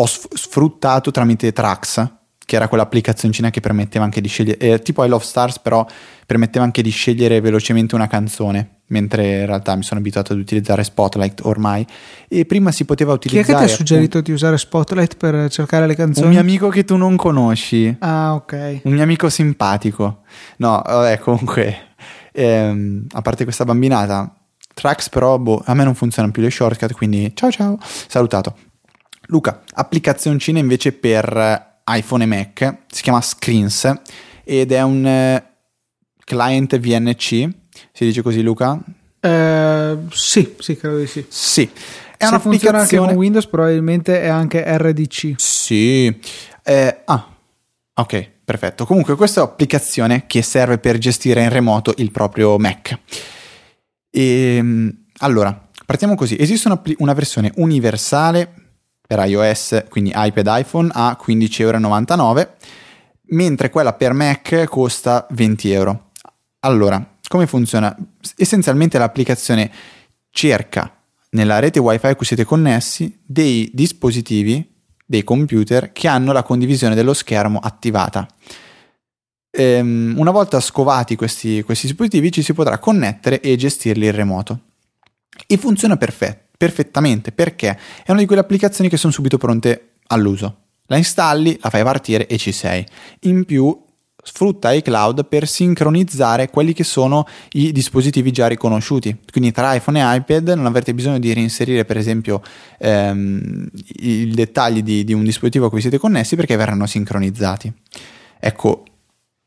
[0.00, 2.08] ho sfruttato tramite Trax,
[2.44, 5.84] che era quell'applicazioncina che permetteva anche di scegliere, eh, tipo I Love Stars, però
[6.24, 10.82] permetteva anche di scegliere velocemente una canzone mentre in realtà mi sono abituato ad utilizzare
[10.82, 11.86] Spotlight ormai.
[12.26, 15.50] E prima si poteva utilizzare chi è che ti ha suggerito di usare Spotlight per
[15.50, 16.26] cercare le canzoni?
[16.26, 17.94] un mio amico che tu non conosci.
[17.98, 18.80] Ah ok.
[18.84, 20.22] Un mio amico simpatico.
[20.56, 21.88] No vabbè comunque
[22.32, 24.32] ehm, a parte questa bambinata
[24.72, 28.54] Trax però boh, a me non funzionano più le shortcut quindi ciao ciao salutato
[29.28, 33.92] Luca applicazioncina invece per iPhone e Mac si chiama Screens
[34.44, 35.44] ed è un eh,
[36.24, 37.48] client VNC
[37.92, 38.80] si dice così Luca?
[39.20, 41.24] Eh, sì, sì, credo di sì.
[41.28, 41.68] Sì,
[42.16, 43.06] È Se funziona anche un'applicazione.
[43.08, 45.34] con Windows, probabilmente è anche RDC.
[45.36, 46.20] Sì.
[46.62, 47.36] Eh, ah,
[47.94, 48.86] ok, perfetto.
[48.86, 52.98] Comunque, questa è un'applicazione che serve per gestire in remoto il proprio Mac.
[54.10, 56.36] E, allora, partiamo così.
[56.38, 58.52] Esiste una, una versione universale
[59.08, 62.48] per iOS, quindi iPad iPhone, a 15,99€,
[63.28, 66.10] mentre quella per Mac costa 20 euro.
[66.60, 67.96] Allora, come funziona?
[68.36, 69.72] Essenzialmente l'applicazione
[70.30, 70.94] cerca
[71.30, 76.94] nella rete wifi a cui siete connessi dei dispositivi, dei computer che hanno la condivisione
[76.94, 78.28] dello schermo attivata.
[79.50, 84.60] Ehm, una volta scovati questi, questi dispositivi ci si potrà connettere e gestirli in remoto.
[85.46, 90.56] E funziona perfetto perfettamente perché è una di quelle applicazioni che sono subito pronte all'uso.
[90.86, 92.84] La installi, la fai partire e ci sei.
[93.20, 93.86] In più
[94.20, 99.16] sfrutta iCloud per sincronizzare quelli che sono i dispositivi già riconosciuti.
[99.30, 102.42] Quindi tra iPhone e iPad non avrete bisogno di reinserire per esempio
[102.78, 103.68] ehm,
[104.00, 107.72] i dettagli di, di un dispositivo a cui siete connessi perché verranno sincronizzati.
[108.40, 108.84] Ecco,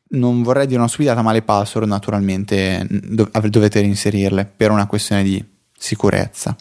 [0.10, 5.44] non vorrei dire una stupidata, ma le password naturalmente dovete reinserirle per una questione di
[5.78, 6.56] sicurezza.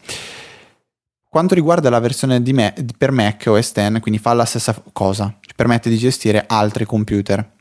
[1.31, 5.53] Quanto riguarda la versione me, per Mac OS X, quindi fa la stessa cosa, ci
[5.55, 7.53] permette di gestire altri computer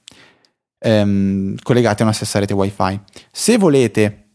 [0.77, 3.01] ehm, collegati a una stessa rete wifi.
[3.31, 4.31] Se volete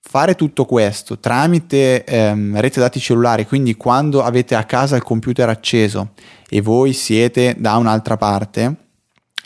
[0.00, 5.48] fare tutto questo tramite ehm, rete dati cellulari, quindi quando avete a casa il computer
[5.48, 6.12] acceso
[6.48, 8.76] e voi siete da un'altra parte,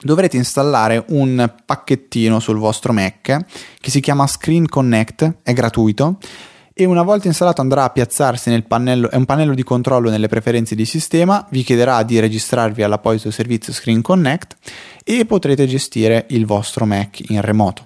[0.02, 3.46] dovrete installare un pacchettino sul vostro Mac
[3.80, 6.18] che si chiama Screen Connect, è gratuito
[6.74, 10.28] e una volta installato andrà a piazzarsi nel pannello, è un pannello di controllo nelle
[10.28, 14.56] preferenze di sistema, vi chiederà di registrarvi all'apposito servizio Screen Connect
[15.04, 17.84] e potrete gestire il vostro Mac in remoto.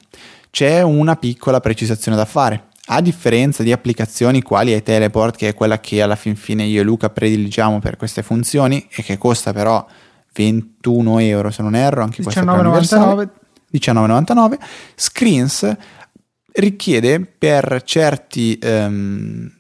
[0.51, 2.69] C'è una piccola precisazione da fare.
[2.89, 6.85] A differenza di applicazioni quali iTeleport, che è quella che alla fin fine io e
[6.85, 9.85] Luca prediligiamo per queste funzioni e che costa però
[10.33, 13.29] 21 euro se non erro, anche 19,99
[13.73, 14.59] 19,99
[14.95, 15.77] Screens
[16.57, 19.51] richiede per certi, um,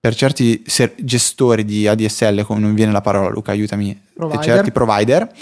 [0.00, 4.44] per certi ser- gestori di ADSL, come non viene la parola Luca, aiutami, provider.
[4.44, 5.32] certi provider,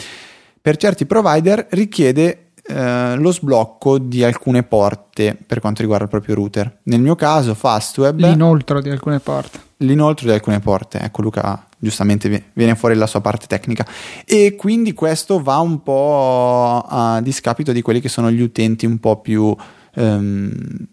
[0.61, 6.35] per certi provider richiede uh, lo sblocco di alcune porte per quanto riguarda il proprio
[6.35, 6.81] router.
[6.85, 8.19] Nel mio caso Fastweb...
[8.19, 9.61] L'inoltro di alcune porte.
[9.79, 13.87] L'inoltro di alcune porte, ecco Luca giustamente viene fuori la sua parte tecnica
[14.25, 18.99] e quindi questo va un po' a discapito di quelli che sono gli utenti un
[18.99, 19.57] po' più...
[19.95, 20.87] Um,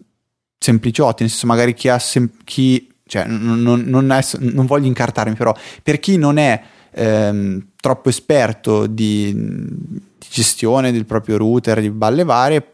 [0.66, 5.34] sempliciotti, nel senso magari chi ha sem- chi, cioè non, non, è, non, voglio incartarmi,
[5.34, 11.90] però per chi non è ehm, troppo esperto di, di, gestione del proprio router, di
[11.90, 12.72] balle varie,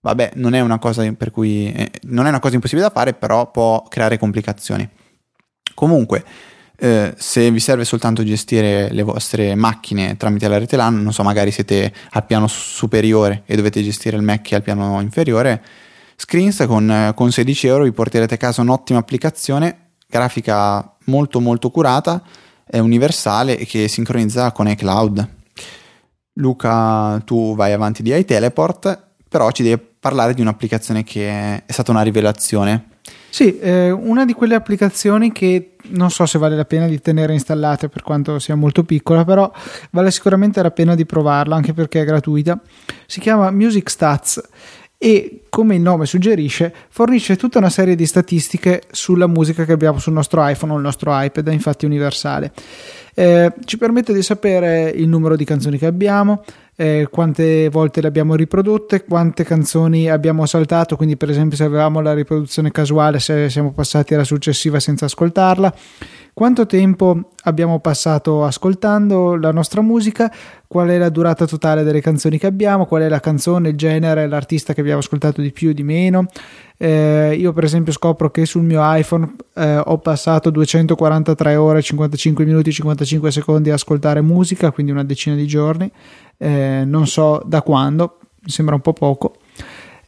[0.00, 3.14] vabbè, non è una cosa per cui eh, non è una cosa impossibile da fare,
[3.14, 4.86] però può creare complicazioni.
[5.74, 6.24] Comunque,
[6.76, 11.22] eh, se vi serve soltanto gestire le vostre macchine tramite la rete LAN, non so,
[11.22, 15.62] magari siete al piano superiore e dovete gestire il Mac al piano inferiore,
[16.16, 22.22] Screens con, con 16 euro vi porterete a casa un'ottima applicazione, grafica molto molto curata,
[22.66, 25.28] è universale e che sincronizza con iCloud.
[26.34, 31.90] Luca, tu vai avanti di iTeleport, però ci devi parlare di un'applicazione che è stata
[31.90, 32.88] una rivelazione.
[33.28, 37.32] Sì, eh, una di quelle applicazioni che non so se vale la pena di tenere
[37.32, 39.50] installate per quanto sia molto piccola, però
[39.90, 42.60] vale sicuramente la pena di provarla anche perché è gratuita.
[43.06, 44.40] Si chiama Music Stats
[44.98, 49.98] e come il nome suggerisce fornisce tutta una serie di statistiche sulla musica che abbiamo
[49.98, 52.52] sul nostro iPhone o il nostro iPad, infatti universale.
[53.14, 56.42] Eh, ci permette di sapere il numero di canzoni che abbiamo,
[56.74, 62.00] eh, quante volte le abbiamo riprodotte, quante canzoni abbiamo saltato, quindi per esempio se avevamo
[62.00, 65.72] la riproduzione casuale, se siamo passati alla successiva senza ascoltarla,
[66.34, 70.30] quanto tempo abbiamo passato ascoltando la nostra musica,
[70.66, 74.26] qual è la durata totale delle canzoni che abbiamo, qual è la canzone, il genere,
[74.26, 76.26] l'artista che abbiamo ascoltato di più o di meno.
[76.76, 82.44] Eh, io per esempio scopro che sul mio iPhone eh, ho passato 243 ore, 55
[82.44, 85.90] minuti e 55 secondi a ascoltare musica, quindi una decina di giorni,
[86.36, 89.36] eh, non so da quando, mi sembra un po' poco.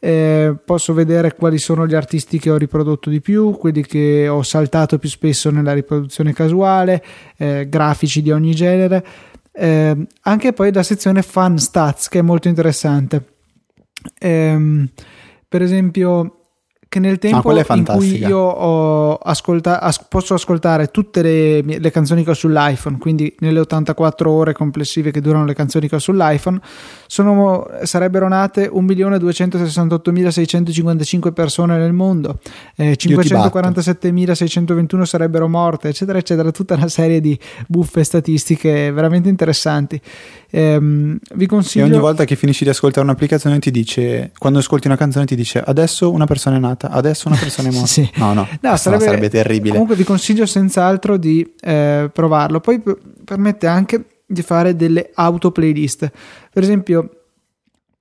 [0.07, 4.45] Eh, posso vedere quali sono gli artisti che ho riprodotto di più, quelli che ho
[4.45, 7.03] saltato più spesso nella riproduzione casuale,
[7.37, 9.05] eh, grafici di ogni genere,
[9.51, 13.25] eh, anche poi la sezione Fun Stats che è molto interessante.
[14.21, 14.89] Ehm,
[15.49, 16.36] per esempio,
[16.89, 22.31] che nel tempo in cui io ascolta- as- posso ascoltare tutte le, le, canzoni che
[22.31, 26.61] ho sull'iPhone, quindi nelle 84 ore complessive che durano le canzoni che ho sull'iPhone,
[27.07, 32.39] sono, sarebbero nate 1.268.655 persone nel mondo,
[32.77, 40.01] eh, 547.621 sarebbero morte, eccetera, eccetera, tutta una serie di buffe statistiche veramente interessanti.
[40.51, 41.85] Ehm, vi consiglio...
[41.85, 45.35] E ogni volta che finisci di ascoltare un'applicazione ti dice, quando ascolti una canzone ti
[45.35, 47.87] dice adesso una persona è nata, adesso una persona è morta.
[47.87, 48.11] sì.
[48.17, 49.73] No, no, no sarebbe, sarebbe, terribile.
[49.73, 52.61] Comunque vi consiglio senz'altro di eh, provarlo.
[52.61, 56.11] Poi p- permette anche di fare delle auto playlist.
[56.53, 57.16] Per esempio,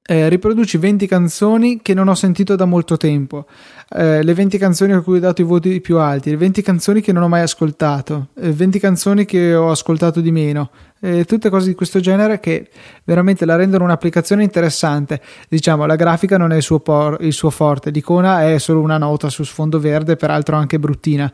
[0.08, 3.48] eh, riproduci 20 canzoni che non ho sentito da molto tempo,
[3.90, 7.02] eh, le 20 canzoni a cui ho dato i voti più alti, le 20 canzoni
[7.02, 11.50] che non ho mai ascoltato, eh, 20 canzoni che ho ascoltato di meno, eh, tutte
[11.50, 12.70] cose di questo genere che
[13.04, 15.20] veramente la rendono un'applicazione interessante.
[15.50, 19.00] Diciamo, la grafica non è il suo, por- il suo forte, l'icona è solo una
[19.00, 21.32] nota su sfondo verde, peraltro anche bruttina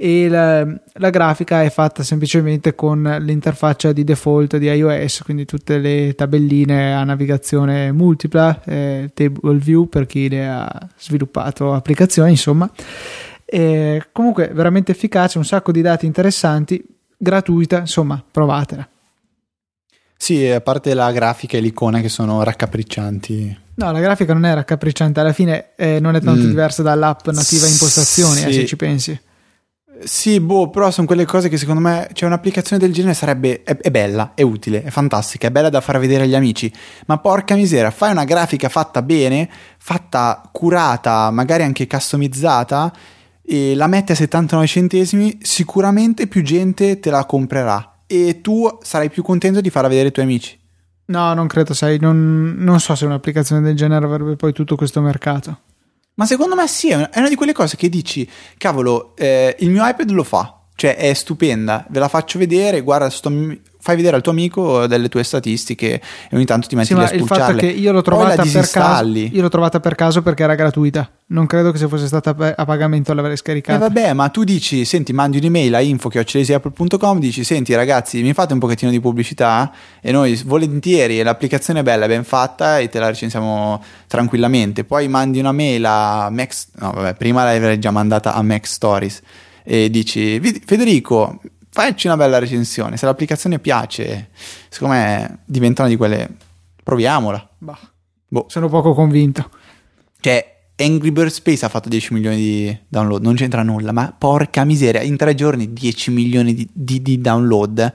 [0.00, 5.78] e la, la, grafica è fatta semplicemente con l'interfaccia di default di iOS, quindi tutte
[5.78, 12.70] le tabelline a navigazione multipla, eh, table view per chi le ha sviluppato applicazioni, insomma.
[13.44, 16.80] E comunque veramente efficace, un sacco di dati interessanti,
[17.16, 18.88] gratuita, insomma, provatela.
[20.16, 23.58] Sì, a parte la grafica e l'icona che sono raccapriccianti.
[23.74, 26.48] No, la grafica non è raccapricciante, alla fine eh, non è tanto mm.
[26.48, 28.48] diversa dall'app nativa impostazioni, eh, sì.
[28.48, 29.20] eh, se ci pensi.
[30.00, 33.76] Sì, boh, però sono quelle cose che secondo me, cioè un'applicazione del genere sarebbe, è,
[33.76, 36.72] è, bella, è utile, è fantastica, è bella da far vedere agli amici,
[37.06, 42.92] ma porca misera, fai una grafica fatta bene, fatta curata, magari anche customizzata,
[43.42, 49.10] e la metti a 79 centesimi, sicuramente più gente te la comprerà e tu sarai
[49.10, 50.58] più contento di farla vedere ai tuoi amici.
[51.06, 55.00] No, non credo, sai, non, non so se un'applicazione del genere avrebbe poi tutto questo
[55.00, 55.60] mercato.
[56.18, 59.86] Ma secondo me sì, è una, di quelle cose che dici, cavolo, eh, il mio
[59.86, 63.30] iPad lo fa, cioè è stupenda, ve la faccio vedere, guarda, sto,
[63.80, 67.02] fai vedere al tuo amico delle tue statistiche e ogni tanto ti metti sì, lì
[67.02, 67.66] a spulciarle.
[67.66, 71.10] Il io l'ho trovata per caso, io l'ho trovata per caso perché era gratuita.
[71.30, 73.72] Non credo che se fosse stata a pagamento l'avrei scaricata.
[73.72, 78.32] E eh vabbè, ma tu dici, senti, mandi un'email a info.apple.com, dici, senti ragazzi, mi
[78.32, 79.70] fate un pochettino di pubblicità
[80.00, 84.84] e noi volentieri, l'applicazione è bella, è ben fatta e te la recensiamo tranquillamente.
[84.84, 89.22] Poi mandi una mail a Max, no vabbè, prima l'avrei già mandata a Max Stories
[89.70, 91.40] e dici, Federico,
[91.82, 92.96] facci una bella recensione.
[92.96, 94.30] Se l'applicazione piace,
[94.68, 96.28] secondo me diventa una di quelle.
[96.82, 97.50] Proviamola.
[97.58, 97.78] Bah.
[98.26, 98.46] Boh.
[98.48, 99.48] Sono poco convinto.
[100.20, 104.64] Cioè, Angry Bird Space ha fatto 10 milioni di download, non c'entra nulla, ma porca
[104.64, 107.92] miseria, in tre giorni 10 milioni di, di, di download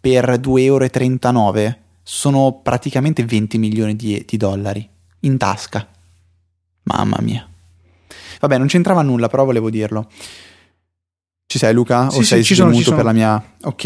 [0.00, 4.88] per 2,39 euro sono praticamente 20 milioni di, di dollari
[5.20, 5.86] in tasca.
[6.84, 7.46] Mamma mia.
[8.40, 10.08] Vabbè, non c'entrava nulla, però volevo dirlo.
[11.48, 12.10] Ci sei Luca?
[12.10, 12.96] Sì, o sei sì, ci sono, ci sono.
[12.96, 13.42] per la mia...
[13.62, 13.84] Ok,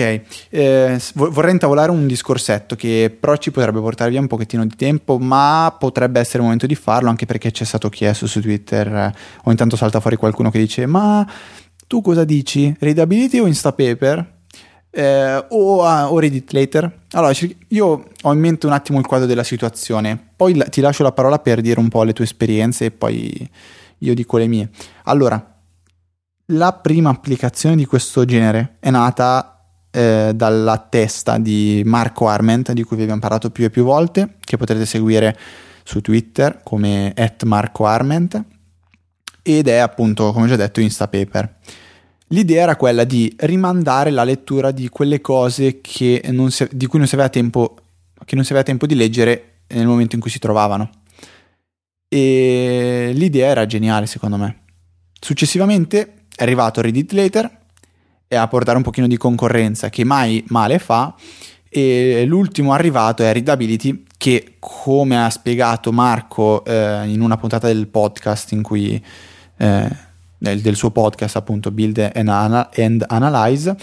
[0.49, 5.19] eh, vorrei intavolare un discorsetto che però ci potrebbe portare via un pochettino di tempo,
[5.19, 8.87] ma potrebbe essere il momento di farlo anche perché ci è stato chiesto su Twitter,
[8.87, 11.27] eh, o intanto salta fuori qualcuno che dice ma
[11.87, 12.75] tu cosa dici?
[12.79, 14.39] Readability o Instapaper?
[14.93, 17.01] Eh, o, uh, o Reddit Later?
[17.11, 17.33] Allora,
[17.69, 21.41] io ho in mente un attimo il quadro della situazione, poi ti lascio la parola
[21.41, 23.51] per dire un po' le tue esperienze e poi
[23.99, 24.71] io dico le mie.
[25.05, 25.50] Allora,
[26.51, 32.83] la prima applicazione di questo genere è nata eh, dalla testa di Marco Arment, di
[32.83, 35.37] cui vi abbiamo parlato più e più volte, che potrete seguire
[35.85, 37.13] su Twitter come
[37.45, 38.43] Marco Arment,
[39.43, 41.59] ed è appunto, come già detto, Instapaper.
[42.29, 47.17] L'idea era quella di rimandare la lettura di quelle cose si, di cui non si,
[47.31, 47.77] tempo,
[48.37, 50.91] non si aveva tempo di leggere nel momento in cui si trovavano.
[52.07, 54.59] E l'idea era geniale, secondo me.
[55.21, 57.59] Successivamente è arrivato Reddit Later
[58.27, 61.15] e a portare un pochino di concorrenza che mai male fa
[61.69, 67.89] e l'ultimo arrivato è Readability che come ha spiegato Marco eh, in una puntata del
[67.89, 69.03] podcast in cui
[69.59, 69.89] eh,
[70.39, 73.77] del, del, suo podcast appunto Build and, Ana- and Analyze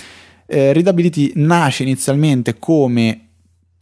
[0.47, 3.28] eh, Readability nasce inizialmente come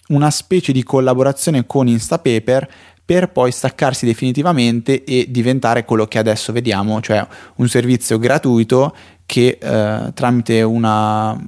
[0.10, 2.70] una specie di collaborazione con Instapaper
[3.06, 7.26] per poi staccarsi definitivamente e diventare quello che adesso vediamo, cioè
[7.58, 8.96] un servizio gratuito
[9.28, 11.40] che eh, tramite una,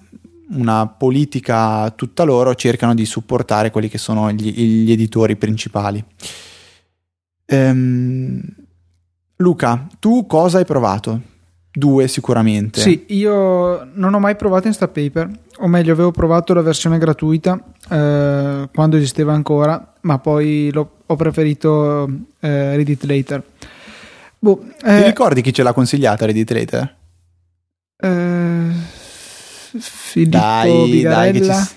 [0.52, 4.52] una, politica tutta loro cercano di supportare quelli che sono gli,
[4.84, 6.04] gli editori principali.
[7.46, 8.42] Ehm,
[9.38, 11.22] Luca, tu cosa hai provato?
[11.72, 12.82] Due sicuramente.
[12.82, 15.30] Sì, io non ho mai provato Instapaper,
[15.60, 21.16] o meglio avevo provato la versione gratuita eh, quando esisteva ancora, ma poi l'ho ho
[21.16, 22.08] preferito
[22.40, 23.44] eh, Read It Later.
[24.40, 26.96] Boh, Ti eh, ricordi chi ce l'ha consigliata Reddit Later?
[28.00, 28.72] eh,
[29.80, 31.44] Filippo Dai, dai, che ci...
[31.44, 31.68] Vigarella.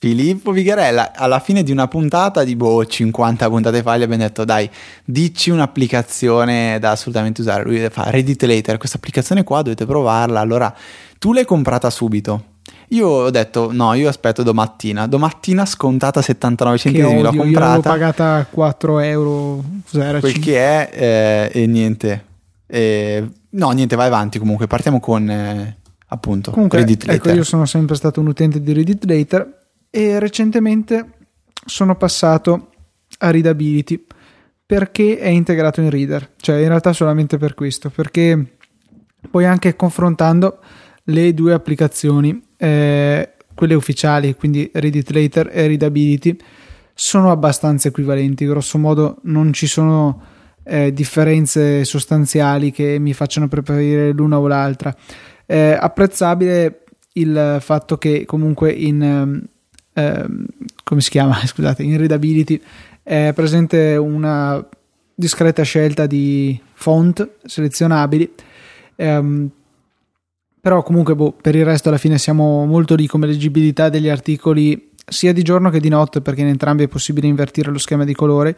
[0.00, 4.44] Filippo Vigarella, alla fine di una puntata di boh, 50 puntate fa gli abbiamo detto
[4.44, 4.70] dai,
[5.04, 7.64] dici un'applicazione da assolutamente usare.
[7.64, 10.38] Lui fa Reddit Later, questa applicazione qua dovete provarla.
[10.38, 10.72] Allora,
[11.18, 12.57] tu l'hai comprata subito.
[12.90, 15.06] Io ho detto no, io aspetto domattina.
[15.06, 17.80] Domattina scontata 79 che centesimi, l'ho comprata.
[17.90, 19.64] pagata 4 euro.
[19.90, 20.20] Cos'era?
[20.20, 22.24] Quel che è eh, e niente.
[22.66, 24.66] Eh, no, niente, vai avanti comunque.
[24.66, 25.78] Partiamo con eh,
[26.08, 27.26] appunto Comunque, Reddit Later.
[27.26, 29.58] ecco, io sono sempre stato un utente di Reddit Later
[29.90, 31.12] e recentemente
[31.64, 32.70] sono passato
[33.18, 34.04] a Readability
[34.64, 38.56] perché è integrato in Reader, cioè in realtà solamente per questo, perché
[39.30, 40.58] poi anche confrontando
[41.04, 46.36] le due applicazioni, eh, quelle ufficiali, quindi Reddit Later e Readability,
[46.94, 50.22] sono abbastanza equivalenti, grosso modo non ci sono
[50.64, 54.94] eh, differenze sostanziali che mi facciano preferire l'una o l'altra.
[55.46, 56.82] È apprezzabile
[57.12, 59.42] il fatto che comunque in ehm,
[59.98, 60.46] ehm,
[60.84, 61.34] come si chiama?
[61.44, 62.60] Scusate, in readability
[63.02, 64.64] è presente una
[65.14, 68.30] discreta scelta di font selezionabili.
[68.96, 69.50] Ehm,
[70.60, 74.90] però comunque boh, per il resto alla fine siamo molto lì come leggibilità degli articoli
[75.06, 78.14] sia di giorno che di notte perché in entrambi è possibile invertire lo schema di
[78.14, 78.56] colore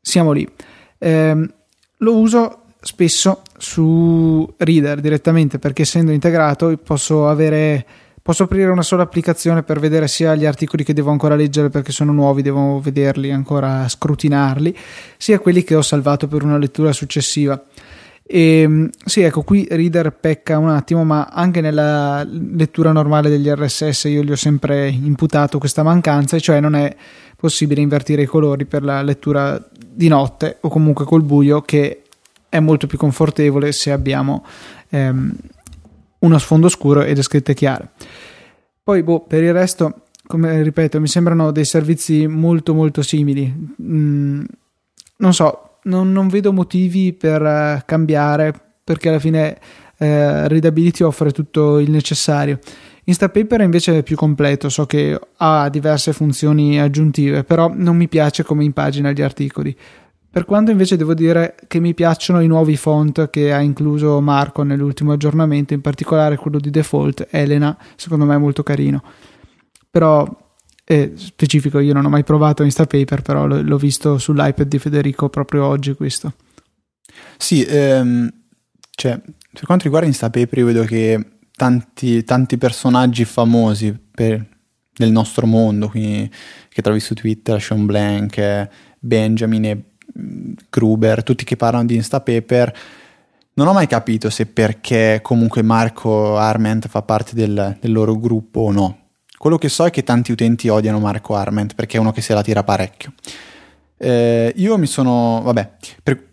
[0.00, 0.48] siamo lì
[0.98, 1.48] Ehm,
[1.98, 7.84] lo uso spesso su Reader direttamente perché essendo integrato posso avere
[8.22, 11.92] posso aprire una sola applicazione per vedere sia gli articoli che devo ancora leggere perché
[11.92, 14.76] sono nuovi, devo vederli ancora scrutinarli,
[15.16, 17.60] sia quelli che ho salvato per una lettura successiva.
[18.30, 24.04] E, sì, ecco, qui Reader pecca un attimo, ma anche nella lettura normale degli RSS
[24.04, 26.94] io gli ho sempre imputato questa mancanza, e cioè non è
[27.34, 32.02] possibile invertire i colori per la lettura di notte o comunque col buio, che
[32.50, 34.44] è molto più confortevole se abbiamo
[34.90, 35.34] ehm,
[36.18, 37.92] uno sfondo scuro e le scritte chiare.
[38.82, 43.74] Poi, boh, per il resto, come ripeto, mi sembrano dei servizi molto molto simili.
[43.80, 44.44] Mm,
[45.16, 48.52] non so, non, non vedo motivi per eh, cambiare
[48.84, 49.58] perché alla fine
[49.98, 52.58] eh, Readability offre tutto il necessario.
[53.04, 58.44] Instapaper invece è più completo, so che ha diverse funzioni aggiuntive, però non mi piace
[58.44, 59.76] come impagina gli articoli.
[60.30, 64.62] Per quanto invece devo dire che mi piacciono i nuovi font che ha incluso Marco
[64.62, 69.02] nell'ultimo aggiornamento, in particolare quello di default, Elena, secondo me è molto carino.
[69.90, 70.26] Però
[70.88, 75.28] è specifico, io non ho mai provato Instapaper, però l- l'ho visto sull'iPad di Federico
[75.28, 76.32] proprio oggi questo.
[77.36, 78.32] Sì, ehm,
[78.92, 79.20] cioè,
[79.52, 81.22] per quanto riguarda Instapaper, io vedo che
[81.54, 84.42] tanti, tanti personaggi famosi per-
[84.90, 86.30] del nostro mondo, quindi
[86.70, 89.82] che trovi su Twitter, Sean Blank, eh, Benjamin e
[90.18, 92.76] mm, Gruber, tutti che parlano di Instapaper,
[93.52, 98.60] non ho mai capito se perché comunque Marco Arment fa parte del, del loro gruppo
[98.60, 98.97] o no.
[99.38, 102.34] Quello che so è che tanti utenti odiano Marco Arment perché è uno che se
[102.34, 103.12] la tira parecchio.
[103.96, 105.70] Eh, io mi sono, vabbè,
[106.02, 106.26] per-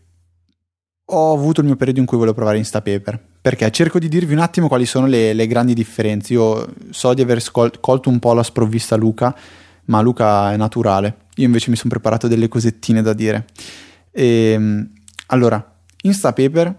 [1.06, 4.40] ho avuto il mio periodo in cui volevo provare Instapaper perché cerco di dirvi un
[4.40, 6.34] attimo quali sono le, le grandi differenze.
[6.34, 9.36] Io so di aver scol- colto un po' la sprovvista Luca,
[9.86, 11.18] ma Luca è naturale.
[11.36, 13.46] Io invece mi sono preparato delle cosettine da dire.
[14.10, 14.90] Ehm,
[15.28, 16.76] allora, Instapaper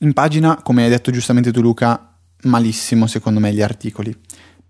[0.00, 4.14] in pagina, come hai detto giustamente tu Luca, malissimo secondo me gli articoli.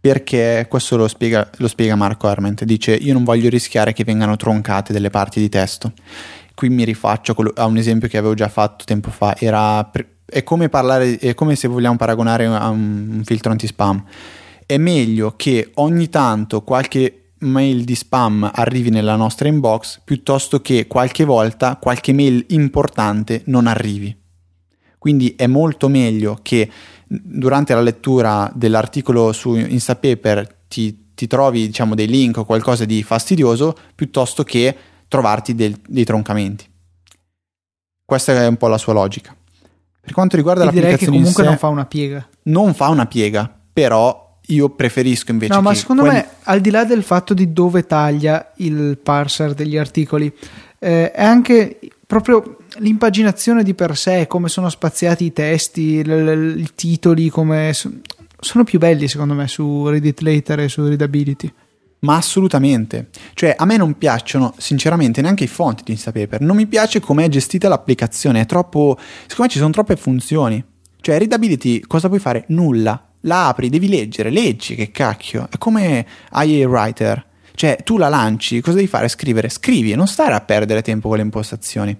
[0.06, 2.62] Perché questo lo spiega, lo spiega Marco Arment.
[2.62, 5.92] Dice: Io non voglio rischiare che vengano troncate delle parti di testo.
[6.54, 9.36] Qui mi rifaccio a un esempio che avevo già fatto tempo fa.
[9.36, 9.90] Era
[10.24, 14.04] è come parlare, è come se vogliamo paragonare a un filtro anti-spam.
[14.64, 20.86] È meglio che ogni tanto qualche mail di spam arrivi nella nostra inbox piuttosto che
[20.86, 24.16] qualche volta qualche mail importante non arrivi.
[24.98, 26.68] Quindi è molto meglio che
[27.08, 33.02] durante la lettura dell'articolo su Instapaper ti, ti trovi diciamo, dei link o qualcosa di
[33.02, 34.76] fastidioso piuttosto che
[35.08, 36.66] trovarti del- dei troncamenti.
[38.04, 39.34] Questa è un po' la sua logica.
[40.00, 42.28] Per quanto riguarda che l'applicazione in comunque sé, non fa una piega.
[42.44, 46.60] non fa una piega, però io preferisco invece No, ma che secondo quelli- me, al
[46.60, 50.32] di là del fatto di dove taglia il parser degli articoli,
[50.78, 56.58] eh, è anche proprio l'impaginazione di per sé, come sono spaziati i testi, l- l-
[56.60, 57.90] i titoli, come so-
[58.38, 61.52] sono più belli secondo me su Reddit Later e su Readability.
[62.00, 63.08] Ma assolutamente.
[63.34, 66.40] Cioè, a me non piacciono sinceramente neanche i fonti di Instapaper.
[66.40, 68.42] Non mi piace come è gestita l'applicazione.
[68.42, 68.96] È troppo.
[69.22, 70.62] Secondo me ci sono troppe funzioni.
[71.00, 72.44] Cioè, Readability, cosa puoi fare?
[72.48, 73.02] Nulla.
[73.20, 75.48] La apri, devi leggere, leggi, che cacchio.
[75.50, 77.24] È come IA Writer.
[77.54, 79.08] Cioè, tu la lanci, cosa devi fare?
[79.08, 79.48] Scrivere.
[79.48, 81.96] Scrivi, non stare a perdere tempo con le impostazioni.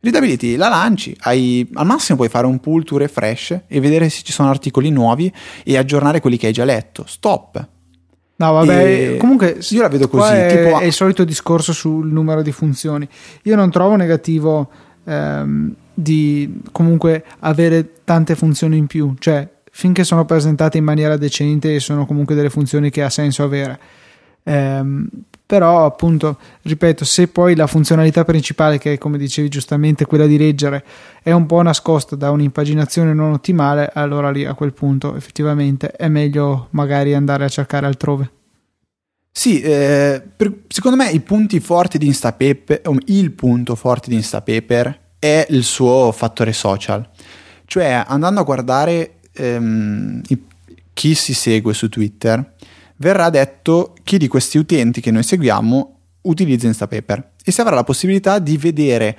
[0.00, 4.22] Readability la lanci, hai, al massimo puoi fare un pull to refresh e vedere se
[4.22, 5.32] ci sono articoli nuovi
[5.64, 7.04] e aggiornare quelli che hai già letto.
[7.06, 7.66] Stop.
[8.36, 10.32] No, vabbè, e comunque io la vedo così.
[10.32, 10.78] È, tipo...
[10.78, 13.08] è, il solito discorso sul numero di funzioni.
[13.42, 14.70] Io non trovo negativo
[15.02, 21.74] ehm, di comunque avere tante funzioni in più, cioè finché sono presentate in maniera decente
[21.74, 23.80] e sono comunque delle funzioni che ha senso avere.
[24.44, 25.08] Ehm,
[25.48, 30.36] però appunto ripeto se poi la funzionalità principale che è come dicevi giustamente quella di
[30.36, 30.84] leggere
[31.22, 36.08] è un po' nascosta da un'impaginazione non ottimale allora lì a quel punto effettivamente è
[36.08, 38.30] meglio magari andare a cercare altrove
[39.30, 45.00] sì, eh, per, secondo me i punti forti di Instapaper, il punto forte di Instapaper
[45.18, 47.08] è il suo fattore social.
[47.64, 50.22] Cioè, andando a guardare ehm,
[50.92, 52.54] chi si segue su Twitter,
[52.98, 57.84] verrà detto chi di questi utenti che noi seguiamo utilizza Instapaper e si avrà la
[57.84, 59.16] possibilità di vedere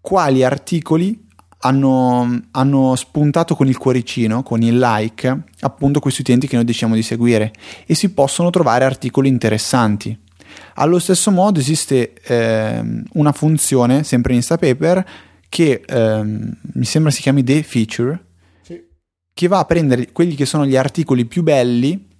[0.00, 1.28] quali articoli
[1.64, 6.94] hanno, hanno, spuntato con il cuoricino, con il like, appunto questi utenti che noi decidiamo
[6.94, 7.52] di seguire
[7.86, 10.18] e si possono trovare articoli interessanti.
[10.74, 15.06] Allo stesso modo esiste eh, una funzione, sempre in Instapaper,
[15.48, 18.24] che eh, mi sembra si chiami The Feature,
[18.62, 18.82] sì.
[19.32, 22.10] che va a prendere quelli che sono gli articoli più belli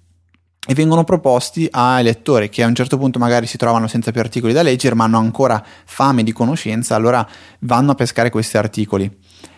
[0.65, 4.21] e vengono proposti ai lettori che a un certo punto magari si trovano senza più
[4.21, 7.27] articoli da leggere ma hanno ancora fame di conoscenza, allora
[7.59, 9.11] vanno a pescare questi articoli.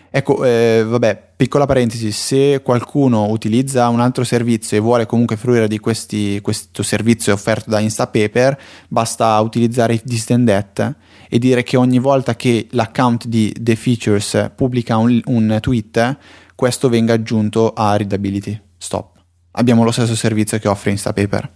[0.08, 5.68] Ecco, eh, vabbè, piccola parentesi, se qualcuno utilizza un altro servizio e vuole comunque fruire
[5.68, 10.94] di questi, questo servizio offerto da Instapaper, basta utilizzare Then That
[11.28, 16.16] e dire che ogni volta che l'account di The Features pubblica un, un tweet,
[16.54, 18.58] questo venga aggiunto a Readability.
[18.78, 19.15] Stop
[19.56, 21.50] abbiamo lo stesso servizio che offre Instapaper.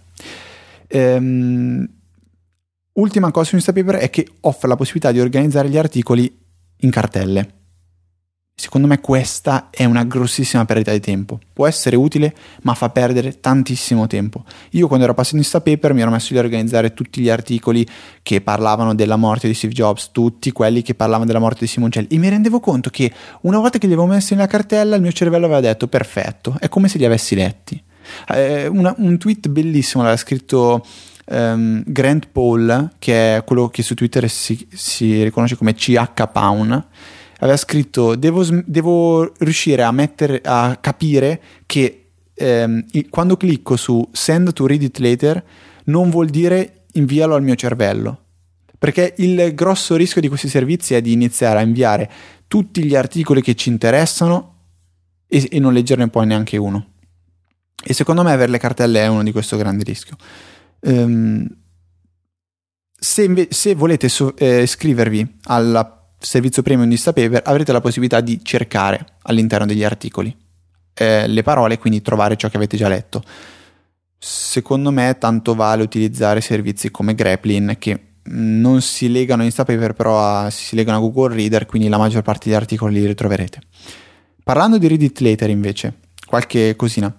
[0.87, 1.87] Ehm,
[2.93, 6.39] ultima cosa su Instapaper è che offre la possibilità di organizzare gli articoli
[6.77, 7.59] in cartelle.
[8.53, 11.39] Secondo me questa è una grossissima perdita di tempo.
[11.51, 14.43] Può essere utile, ma fa perdere tantissimo tempo.
[14.71, 17.87] Io quando ero passato in Instapaper mi ero messo lì a organizzare tutti gli articoli
[18.21, 22.07] che parlavano della morte di Steve Jobs, tutti quelli che parlavano della morte di Simoncelli
[22.11, 25.11] e mi rendevo conto che una volta che li avevo messi nella cartella il mio
[25.11, 27.83] cervello aveva detto perfetto, è come se li avessi letti.
[28.27, 30.85] Eh, una, un tweet bellissimo l'ha scritto
[31.25, 36.87] um, Grant Paul, che è quello che su Twitter si, si riconosce come CH Pound.
[37.39, 44.53] Aveva scritto: Devo, devo riuscire a, mettere, a capire che um, quando clicco su Send
[44.53, 45.43] to read it later
[45.85, 48.17] non vuol dire invialo al mio cervello.
[48.77, 52.09] Perché il grosso rischio di questi servizi è di iniziare a inviare
[52.47, 54.55] tutti gli articoli che ci interessano
[55.27, 56.90] e, e non leggerne poi neanche uno.
[57.83, 60.15] E secondo me avere le cartelle è uno di questo grande rischio.
[60.81, 61.47] Um,
[62.97, 68.21] se, inve- se, volete so- eh, iscrivervi al servizio premium di Stapaper avrete la possibilità
[68.21, 70.35] di cercare all'interno degli articoli
[70.93, 73.23] eh, le parole, quindi trovare ciò che avete già letto.
[74.17, 80.23] Secondo me tanto vale utilizzare servizi come Graplin che non si legano a Instapaper però
[80.23, 83.61] a, si legano a Google Reader, quindi la maggior parte degli articoli li ritroverete.
[84.43, 85.93] Parlando di Read It Later invece,
[86.27, 87.13] qualche cosina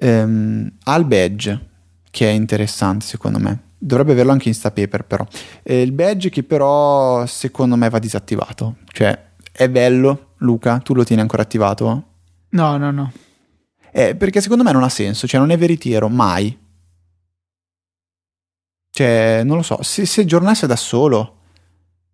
[0.00, 1.68] ehm, ha il badge
[2.10, 3.68] che è interessante secondo me.
[3.78, 5.26] Dovrebbe averlo anche in Instapaper però.
[5.62, 8.76] Eh, il badge che però secondo me va disattivato.
[8.92, 12.04] Cioè è bello, Luca, tu lo tieni ancora attivato?
[12.50, 13.12] No, no, no.
[13.92, 16.56] Eh, perché secondo me non ha senso, cioè non è veritiero, mai.
[18.92, 21.36] Cioè, non lo so, se, se aggiornasse da solo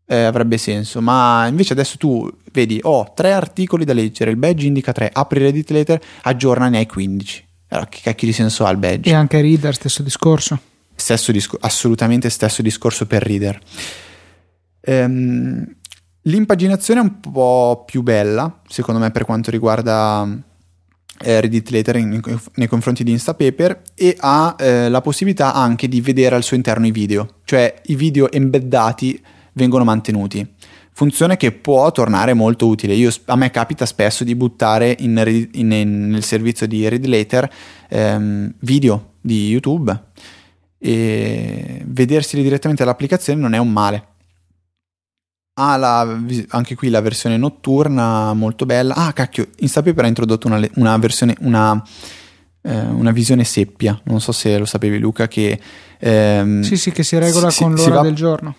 [0.06, 4.36] eh, avrebbe senso, ma invece adesso tu vedi, ho oh, tre articoli da leggere, il
[4.36, 7.46] badge indica tre, apri Reddit Later, aggiorna, ne hai 15.
[7.68, 9.10] Allora, che cacchio di senso ha il badge?
[9.10, 10.58] E anche Reader, stesso discorso.
[10.94, 13.60] Stesso discor- assolutamente stesso discorso per Reader.
[14.80, 15.76] Ehm,
[16.22, 20.26] l'impaginazione è un po' più bella, secondo me, per quanto riguarda
[21.22, 25.88] eh, Reddit Later in, in, nei confronti di Instapaper e ha eh, la possibilità anche
[25.88, 29.20] di vedere al suo interno i video, cioè i video embeddati
[29.52, 30.46] vengono mantenuti
[30.96, 32.94] funzione che può tornare molto utile.
[32.94, 37.52] Io, a me capita spesso di buttare in, in, in, nel servizio di ReadLater
[37.90, 39.94] ehm, video di YouTube
[40.78, 44.06] e vederseli direttamente dall'applicazione non è un male.
[45.58, 46.18] Ha la,
[46.48, 48.94] anche qui la versione notturna molto bella.
[48.94, 51.82] Ah, cacchio, Instapaper ha introdotto una, una versione, una,
[52.62, 54.00] eh, una visione seppia.
[54.04, 55.28] Non so se lo sapevi, Luca.
[55.28, 55.60] Che
[55.98, 58.56] ehm, sì, sì, che si regola si, con l'ora va, del giorno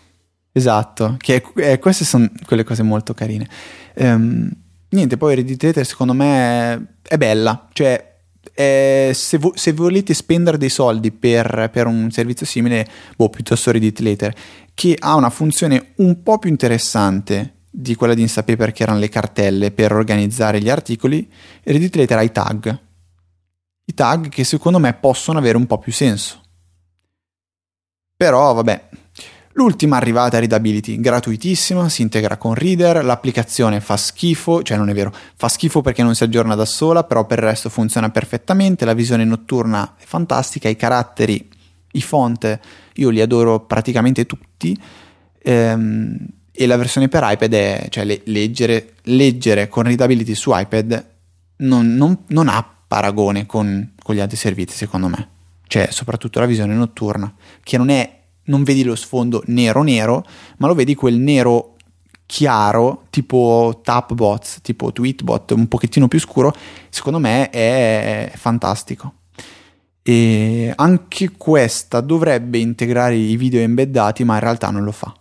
[0.57, 3.47] Esatto, che eh, queste sono quelle cose molto carine.
[3.93, 4.49] Um,
[4.89, 8.21] niente, poi Redditator secondo me è bella, cioè
[8.55, 13.69] eh, se, vo- se, volete spendere dei soldi per, per, un servizio simile, boh, piuttosto
[13.69, 14.33] Reddit Later,
[14.73, 19.09] che ha una funzione un po' più interessante di quella di Instapaper che erano le
[19.09, 21.31] cartelle per organizzare gli articoli,
[21.61, 22.79] Reddit Letter ha i tag.
[23.85, 26.41] I tag che secondo me possono avere un po' più senso.
[28.15, 28.89] Però vabbè,
[29.57, 34.93] L'ultima arrivata è Readability, gratuitissima, si integra con Reader, l'applicazione fa schifo, cioè non è
[34.93, 38.85] vero, fa schifo perché non si aggiorna da sola, però per il resto funziona perfettamente,
[38.85, 41.49] la visione notturna è fantastica, i caratteri,
[41.93, 42.59] i font,
[42.93, 44.79] io li adoro praticamente tutti,
[45.39, 46.17] ehm,
[46.51, 51.03] e la versione per iPad è, cioè le, leggere, leggere, con Readability su iPad
[51.57, 55.29] non, non, non ha paragone con, con gli altri servizi secondo me,
[55.65, 57.33] cioè soprattutto la visione notturna,
[57.63, 58.16] che non è
[58.47, 60.25] non vedi lo sfondo nero nero,
[60.57, 61.75] ma lo vedi quel nero
[62.25, 66.53] chiaro, tipo Tapbots, tipo Tweetbot, un pochettino più scuro,
[66.89, 69.13] secondo me è fantastico.
[70.03, 75.13] E anche questa dovrebbe integrare i video embeddati, ma in realtà non lo fa.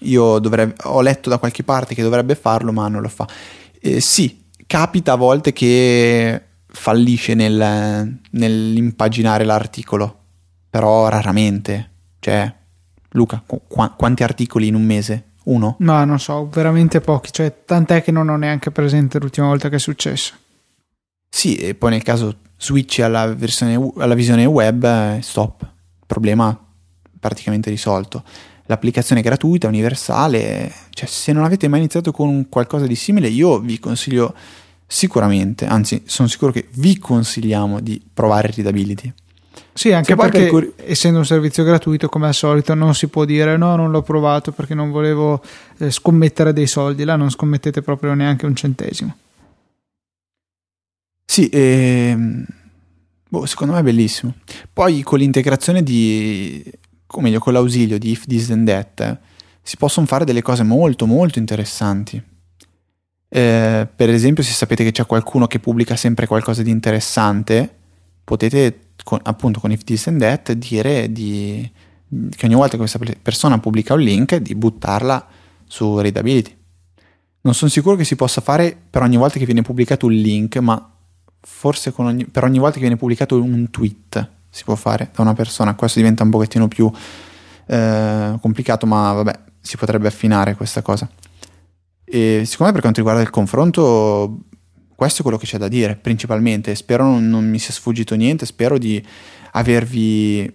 [0.00, 3.26] Io dovrebbe, ho letto da qualche parte che dovrebbe farlo, ma non lo fa.
[3.80, 10.18] Eh, sì, capita a volte che fallisce nel, nell'impaginare l'articolo
[10.68, 11.90] però raramente.
[12.18, 12.52] Cioè,
[13.10, 13.62] Luca, qu-
[13.96, 15.24] quanti articoli in un mese?
[15.44, 15.76] Uno?
[15.78, 17.32] No, non so, veramente pochi.
[17.32, 20.34] Cioè, tant'è che non ho neanche presente l'ultima volta che è successo.
[21.28, 23.34] Sì, e poi nel caso switch alla,
[23.96, 25.66] alla visione web, stop.
[26.06, 26.58] Problema
[27.18, 28.24] praticamente risolto.
[28.66, 30.70] L'applicazione è gratuita, universale.
[30.90, 34.34] Cioè, se non avete mai iniziato con qualcosa di simile, io vi consiglio
[34.86, 39.12] sicuramente, anzi, sono sicuro che vi consigliamo di provare Readability.
[39.78, 43.56] Sì, anche perché cur- essendo un servizio gratuito, come al solito, non si può dire
[43.56, 45.40] no, non l'ho provato perché non volevo
[45.78, 47.04] eh, scommettere dei soldi.
[47.04, 49.16] Là non scommettete proprio neanche un centesimo.
[51.24, 52.44] Sì, ehm,
[53.28, 54.34] boh, secondo me è bellissimo.
[54.72, 56.60] Poi con l'integrazione di,
[57.06, 59.18] o meglio, con l'ausilio di If This and That,
[59.62, 62.20] si possono fare delle cose molto, molto interessanti.
[63.28, 67.72] Eh, per esempio, se sapete che c'è qualcuno che pubblica sempre qualcosa di interessante,
[68.24, 71.66] potete con, appunto con If This and That dire di,
[72.36, 75.26] che ogni volta che questa persona pubblica un link di buttarla
[75.64, 76.54] su Readability.
[77.40, 80.58] Non sono sicuro che si possa fare per ogni volta che viene pubblicato un link,
[80.58, 80.92] ma
[81.40, 85.32] forse ogni, per ogni volta che viene pubblicato un tweet si può fare da una
[85.32, 85.74] persona.
[85.74, 86.92] Questo diventa un pochettino più
[87.64, 91.08] eh, complicato, ma vabbè, si potrebbe affinare questa cosa.
[92.04, 94.40] E secondo me per quanto riguarda il confronto
[94.98, 96.74] questo è quello che c'è da dire principalmente.
[96.74, 99.00] Spero non, non mi sia sfuggito niente, spero di
[99.52, 100.52] avervi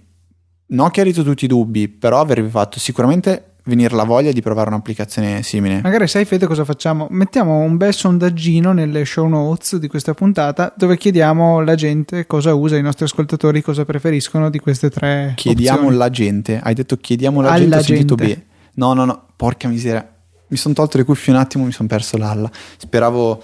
[0.66, 5.44] non chiarito tutti i dubbi, però avervi fatto sicuramente venire la voglia di provare un'applicazione
[5.44, 5.80] simile.
[5.82, 7.08] Magari sai Fede cosa facciamo?
[7.12, 12.54] Mettiamo un bel sondaggino nelle show notes di questa puntata dove chiediamo alla gente cosa
[12.54, 15.96] usa, i nostri ascoltatori cosa preferiscono di queste tre Chiediamo opzioni.
[15.96, 18.46] la gente, hai detto chiediamo la gente, ho sentito bene.
[18.74, 20.06] No, no, no, porca miseria.
[20.48, 22.52] Mi sono tolto le cuffie un attimo, mi sono perso l'alla.
[22.76, 23.42] Speravo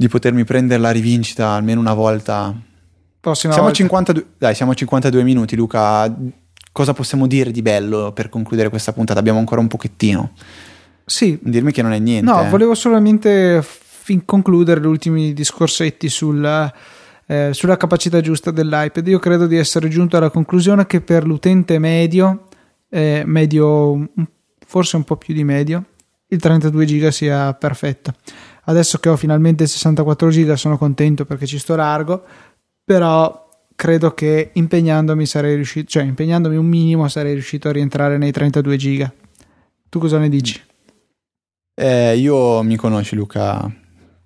[0.00, 2.54] di potermi prendere la rivincita almeno una volta.
[3.18, 3.82] Prossima siamo, volta.
[3.82, 6.16] A 52, dai, siamo a 52 minuti, Luca.
[6.70, 9.18] Cosa possiamo dire di bello per concludere questa puntata?
[9.18, 10.34] Abbiamo ancora un pochettino.
[11.04, 11.36] Sì.
[11.42, 12.30] Dirmi che non è niente.
[12.30, 12.48] No, eh.
[12.48, 16.72] volevo solamente fin concludere gli ultimi discorsetti sul,
[17.26, 19.04] eh, sulla capacità giusta dell'iPad.
[19.08, 22.46] Io credo di essere giunto alla conclusione che per l'utente medio,
[22.88, 24.10] eh, medio
[24.64, 25.84] forse un po' più di medio,
[26.28, 28.12] il 32 giga sia perfetto.
[28.68, 32.22] Adesso che ho finalmente 64 giga sono contento perché ci sto largo,
[32.84, 38.30] però credo che impegnandomi sarei riuscito, cioè impegnandomi un minimo sarei riuscito a rientrare nei
[38.30, 39.12] 32 giga.
[39.88, 40.60] Tu cosa ne dici?
[41.74, 43.72] Eh, io mi conosci Luca,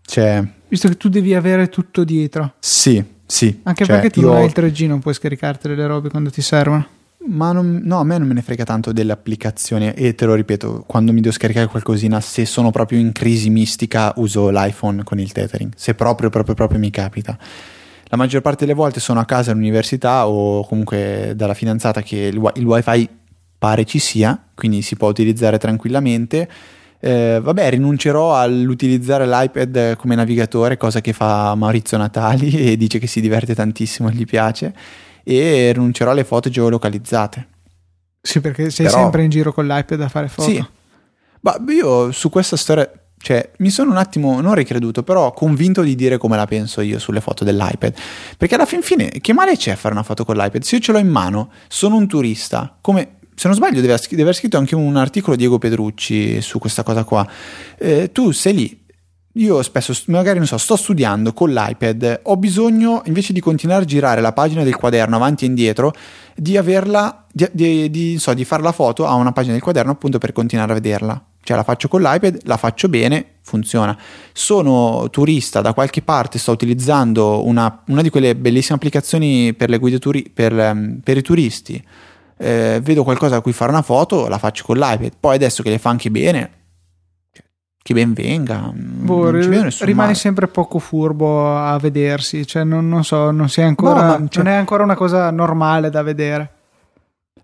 [0.05, 0.45] cioè...
[0.67, 2.55] Visto che tu devi avere tutto dietro.
[2.59, 3.61] Sì, sì.
[3.63, 4.29] Anche cioè, perché tu io...
[4.29, 6.85] non hai il 3G, non puoi scaricartele le robe quando ti servono.
[7.25, 10.35] Ma non, no, a me non me ne frega tanto delle applicazioni e te lo
[10.35, 15.21] ripeto, quando mi devo scaricare qualcosina, se sono proprio in crisi mistica uso l'iPhone con
[15.21, 17.39] il tethering, se proprio, proprio, proprio mi capita.
[18.07, 22.53] La maggior parte delle volte sono a casa all'università o comunque dalla fidanzata che il,
[22.57, 23.09] il wifi
[23.57, 26.49] pare ci sia, quindi si può utilizzare tranquillamente.
[26.99, 33.07] Eh, vabbè, rinuncerò all'utilizzare l'iPad come navigatore, cosa che fa Maurizio Natali e dice che
[33.07, 34.75] si diverte tantissimo, gli piace
[35.23, 37.49] e rinuncerò alle foto geolocalizzate.
[38.21, 40.49] Sì, perché sei Però, sempre in giro con l'iPad a fare foto.
[40.49, 40.65] Sì.
[41.41, 45.97] Ma io su questa storia, cioè, mi sono un attimo, non ricreduto, però convinto di
[45.97, 47.95] dire come la penso io sulle foto dell'iPad.
[48.37, 50.63] Perché alla fin fine, che male c'è a fare una foto con l'iPad?
[50.63, 54.23] Se io ce l'ho in mano, sono un turista, come se non sbaglio deve, deve
[54.23, 57.27] aver scritto anche un articolo Diego Pedrucci su questa cosa qua.
[57.77, 58.82] Eh, tu sei lì,
[59.35, 63.87] io spesso, magari non so, sto studiando con l'iPad, ho bisogno invece di continuare a
[63.87, 65.93] girare la pagina del quaderno avanti e indietro,
[66.35, 69.93] di averla, di, di, di, so, di fare la foto a una pagina del quaderno
[69.93, 71.25] appunto per continuare a vederla.
[71.45, 73.99] Cioè la faccio con l'iPad, la faccio bene, funziona.
[74.33, 79.79] Sono turista da qualche parte, sto utilizzando una, una di quelle bellissime applicazioni per le
[79.79, 81.83] guide turi- per, um, per i turisti.
[82.37, 85.13] Eh, vedo qualcosa a cui fare una foto, la faccio con l'iPad.
[85.19, 86.51] Poi adesso che le fa anche bene,
[87.83, 88.71] che ben venga.
[88.73, 90.15] Boh, rimane male.
[90.15, 94.43] sempre poco furbo a vedersi, cioè non, non so, non, ancora, no, cioè...
[94.43, 96.51] non è ancora una cosa normale da vedere.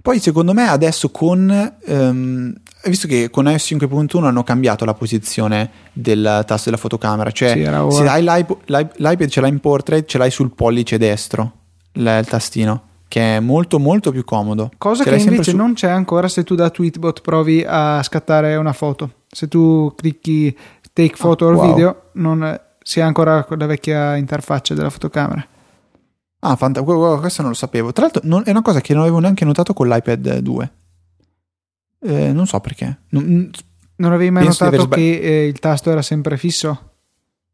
[0.01, 5.70] Poi secondo me adesso con, um, visto che con iOS 5.1 hanno cambiato la posizione
[5.93, 10.18] del tasto della fotocamera, cioè sì, se hai l'iPad, l'iPad ce l'hai in portrait, ce
[10.18, 11.53] l'hai sul pollice destro,
[11.93, 14.70] il tastino che è molto molto più comodo.
[14.76, 15.57] Cosa che invece su...
[15.57, 19.11] non c'è ancora se tu da Tweetbot provi a scattare una foto.
[19.30, 20.56] Se tu clicchi
[20.92, 21.66] take photo ah, or wow.
[21.68, 25.46] video, non si ha ancora la vecchia interfaccia della fotocamera.
[26.40, 27.92] Ah, fantastico, questo non lo sapevo.
[27.92, 30.72] Tra l'altro non, è una cosa che non avevo neanche notato con l'iPad 2.
[32.00, 33.00] Eh, non so perché.
[33.10, 33.50] Non,
[33.96, 36.92] non avevi mai notato sbagli- che eh, il tasto era sempre fisso?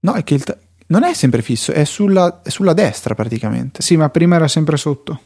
[0.00, 3.80] No, è che il ta- non è sempre fisso, è sulla, è sulla destra praticamente.
[3.82, 5.20] Sì, ma prima era sempre sotto.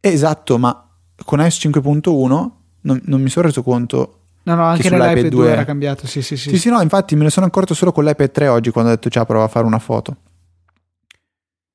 [0.00, 0.88] Esatto, ma
[1.24, 2.50] con iOS 5.1
[2.82, 4.15] non, non mi sono reso conto
[4.46, 6.50] No, no, anche nell'iPad 2 era cambiato, sì, sì, sì.
[6.50, 8.94] Sì, sì, no, infatti me ne sono accorto solo con l'iPad 3 oggi quando ho
[8.94, 10.16] detto ciao, prova a fare una foto.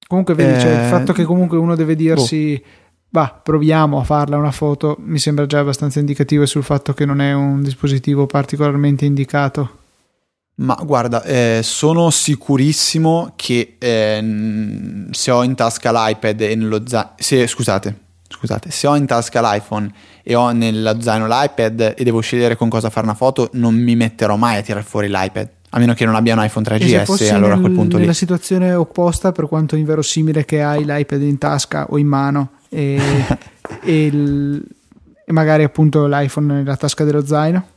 [0.07, 0.59] Comunque vedi, eh...
[0.59, 2.61] cioè, il eh, fatto che comunque uno deve dirsi,
[3.09, 7.19] bah, proviamo a farla una foto, mi sembra già abbastanza indicativo sul fatto che non
[7.19, 9.79] è un dispositivo particolarmente indicato.
[10.55, 17.47] Ma guarda, eh, sono sicurissimo che eh, se ho in tasca l'iPad e nello zaino...
[17.47, 18.00] Scusate,
[18.31, 19.91] scusate, se ho in tasca l'iPhone
[20.23, 23.95] e ho nello zaino l'iPad e devo scegliere con cosa fare una foto, non mi
[23.95, 25.49] metterò mai a tirare fuori l'iPad.
[25.73, 28.01] A meno che non abbia un iPhone 3GS, allora nel, a quel punto lì.
[28.01, 32.99] Nella situazione opposta, per quanto inverosimile che hai l'iPad in tasca o in mano e,
[33.81, 34.61] e, il,
[35.25, 37.67] e magari appunto l'iPhone nella tasca dello zaino.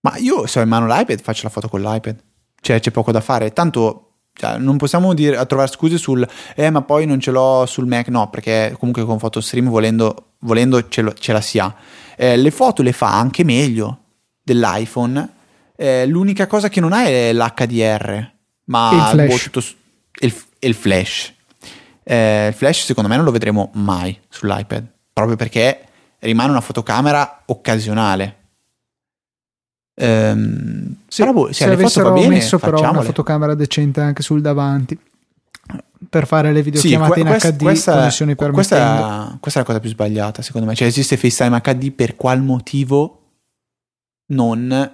[0.00, 2.16] Ma io se ho in mano l'iPad faccio la foto con l'iPad.
[2.60, 3.52] Cioè c'è poco da fare.
[3.54, 4.03] Tanto
[4.34, 6.26] cioè, non possiamo dire, a trovare scuse sul
[6.56, 8.08] eh ma poi non ce l'ho sul Mac.
[8.08, 11.74] No perché comunque con PhotoStream volendo, volendo ce, lo, ce, la si ha.
[12.16, 13.98] Eh, le foto le fa anche meglio
[14.42, 15.32] dell'iPhone.
[15.76, 18.32] Eh, l'unica cosa che non ha è l'HDR
[18.66, 19.60] ma il flash, boh,
[20.20, 21.32] il, il flash.
[22.02, 25.86] Eh, il flash secondo me non lo vedremo mai sull'iPad proprio perché
[26.18, 28.43] rimane una fotocamera occasionale
[29.96, 34.98] Ehm, sì, però boh, se avessero bene, messo però una fotocamera decente anche sul davanti
[36.08, 39.80] per fare le videochiamate sì, in questa, HD questa, connessioni questa, questa, è la cosa
[39.80, 40.74] più sbagliata secondo me.
[40.74, 43.20] Cioè esiste FaceTime HD per qual motivo
[44.26, 44.92] non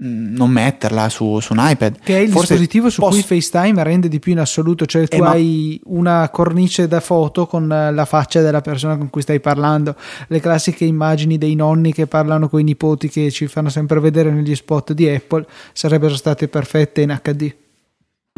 [0.00, 1.98] non metterla su, su, un iPad.
[2.02, 3.12] Che è il Forse dispositivo su posso...
[3.12, 5.96] cui FaceTime rende di più in assoluto, cioè tu eh, hai ma...
[5.96, 9.96] una cornice da foto con la faccia della persona con cui stai parlando,
[10.28, 14.30] le classiche immagini dei nonni che parlano con i nipoti che ci fanno sempre vedere
[14.30, 17.54] negli spot di Apple sarebbero state perfette in HD.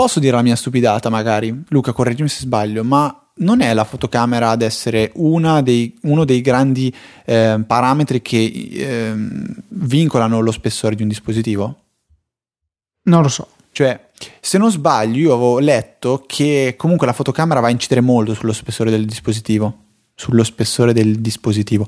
[0.01, 4.49] Posso dire la mia stupidata magari, Luca correggimi se sbaglio, ma non è la fotocamera
[4.49, 5.13] ad essere
[5.63, 6.91] dei, uno dei grandi
[7.27, 9.15] eh, parametri che eh,
[9.69, 11.81] vincolano lo spessore di un dispositivo?
[13.03, 13.49] Non lo so.
[13.73, 14.09] Cioè,
[14.41, 18.55] se non sbaglio, io avevo letto che comunque la fotocamera va a incidere molto sullo
[18.55, 19.81] spessore del dispositivo.
[20.15, 21.85] Sullo spessore del dispositivo.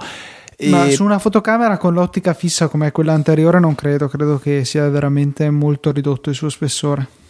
[0.54, 0.68] E...
[0.68, 4.86] Ma su una fotocamera con l'ottica fissa come quella anteriore non credo, credo che sia
[4.90, 7.20] veramente molto ridotto il suo spessore.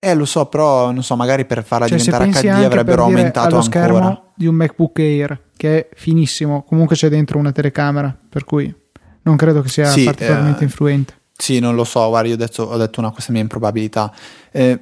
[0.00, 3.64] Eh, lo so, però non so, magari per farla cioè, diventare HD avrebbero aumentato allo
[3.64, 3.84] ancora.
[3.84, 6.62] schermo di un MacBook Air che è finissimo.
[6.62, 8.72] Comunque c'è dentro una telecamera, per cui
[9.22, 11.14] non credo che sia sì, particolarmente eh, influente.
[11.36, 14.14] Sì, non lo so, guarda, io ho detto, ho detto una questa mia improbabilità.
[14.52, 14.78] Eh,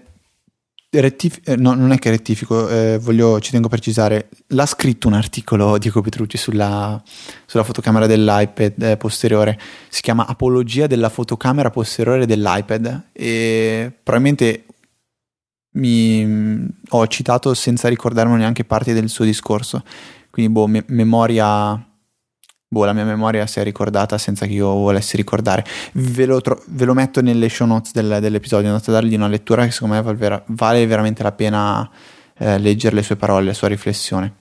[0.90, 5.08] rettif- eh, no, non è che rettifico, eh, voglio, ci tengo a precisare, l'ha scritto
[5.08, 7.02] un articolo Diego Petrucci sulla,
[7.46, 9.58] sulla fotocamera dell'iPad eh, posteriore,
[9.88, 14.64] si chiama Apologia della fotocamera posteriore dell'iPad e probabilmente
[15.76, 19.82] mi ho citato senza ricordarmi neanche parte del suo discorso.
[20.30, 21.80] Quindi, boh, me- memoria.
[22.68, 25.64] Boh, la mia memoria si è ricordata senza che io volessi ricordare.
[25.92, 29.28] Ve lo, tro- ve lo metto nelle show notes del, dell'episodio, andate a dargli una
[29.28, 31.88] lettura che secondo me vale, vera- vale veramente la pena
[32.38, 34.34] eh, leggere le sue parole, la sua riflessione.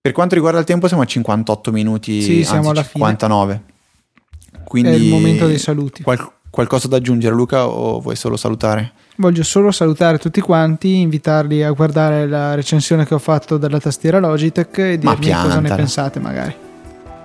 [0.00, 3.62] Per quanto riguarda il tempo, siamo a 58 minuti, sì, siamo alla 59.
[3.64, 4.62] Fine.
[4.64, 6.02] Quindi, è il momento dei saluti.
[6.02, 8.92] Qual- qualcosa da aggiungere, Luca, o vuoi solo salutare?
[9.16, 14.18] Voglio solo salutare tutti quanti, invitarli a guardare la recensione che ho fatto della tastiera
[14.20, 16.54] Logitech e dirmi cosa ne pensate magari.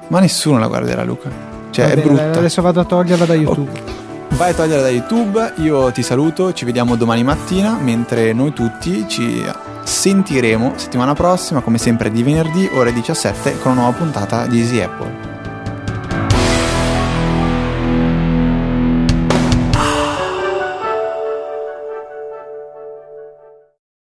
[0.08, 1.30] Ma nessuno la guarderà Luca.
[1.70, 2.40] Cioè Va è bene, brutta.
[2.40, 3.72] Adesso vado a toglierla da YouTube.
[3.72, 4.36] Oh.
[4.36, 9.06] Vai a toglierla da YouTube, io ti saluto, ci vediamo domani mattina, mentre noi tutti
[9.08, 9.44] ci
[9.84, 14.80] sentiremo settimana prossima, come sempre di venerdì, ore 17, con una nuova puntata di Easy
[14.82, 15.29] Apple.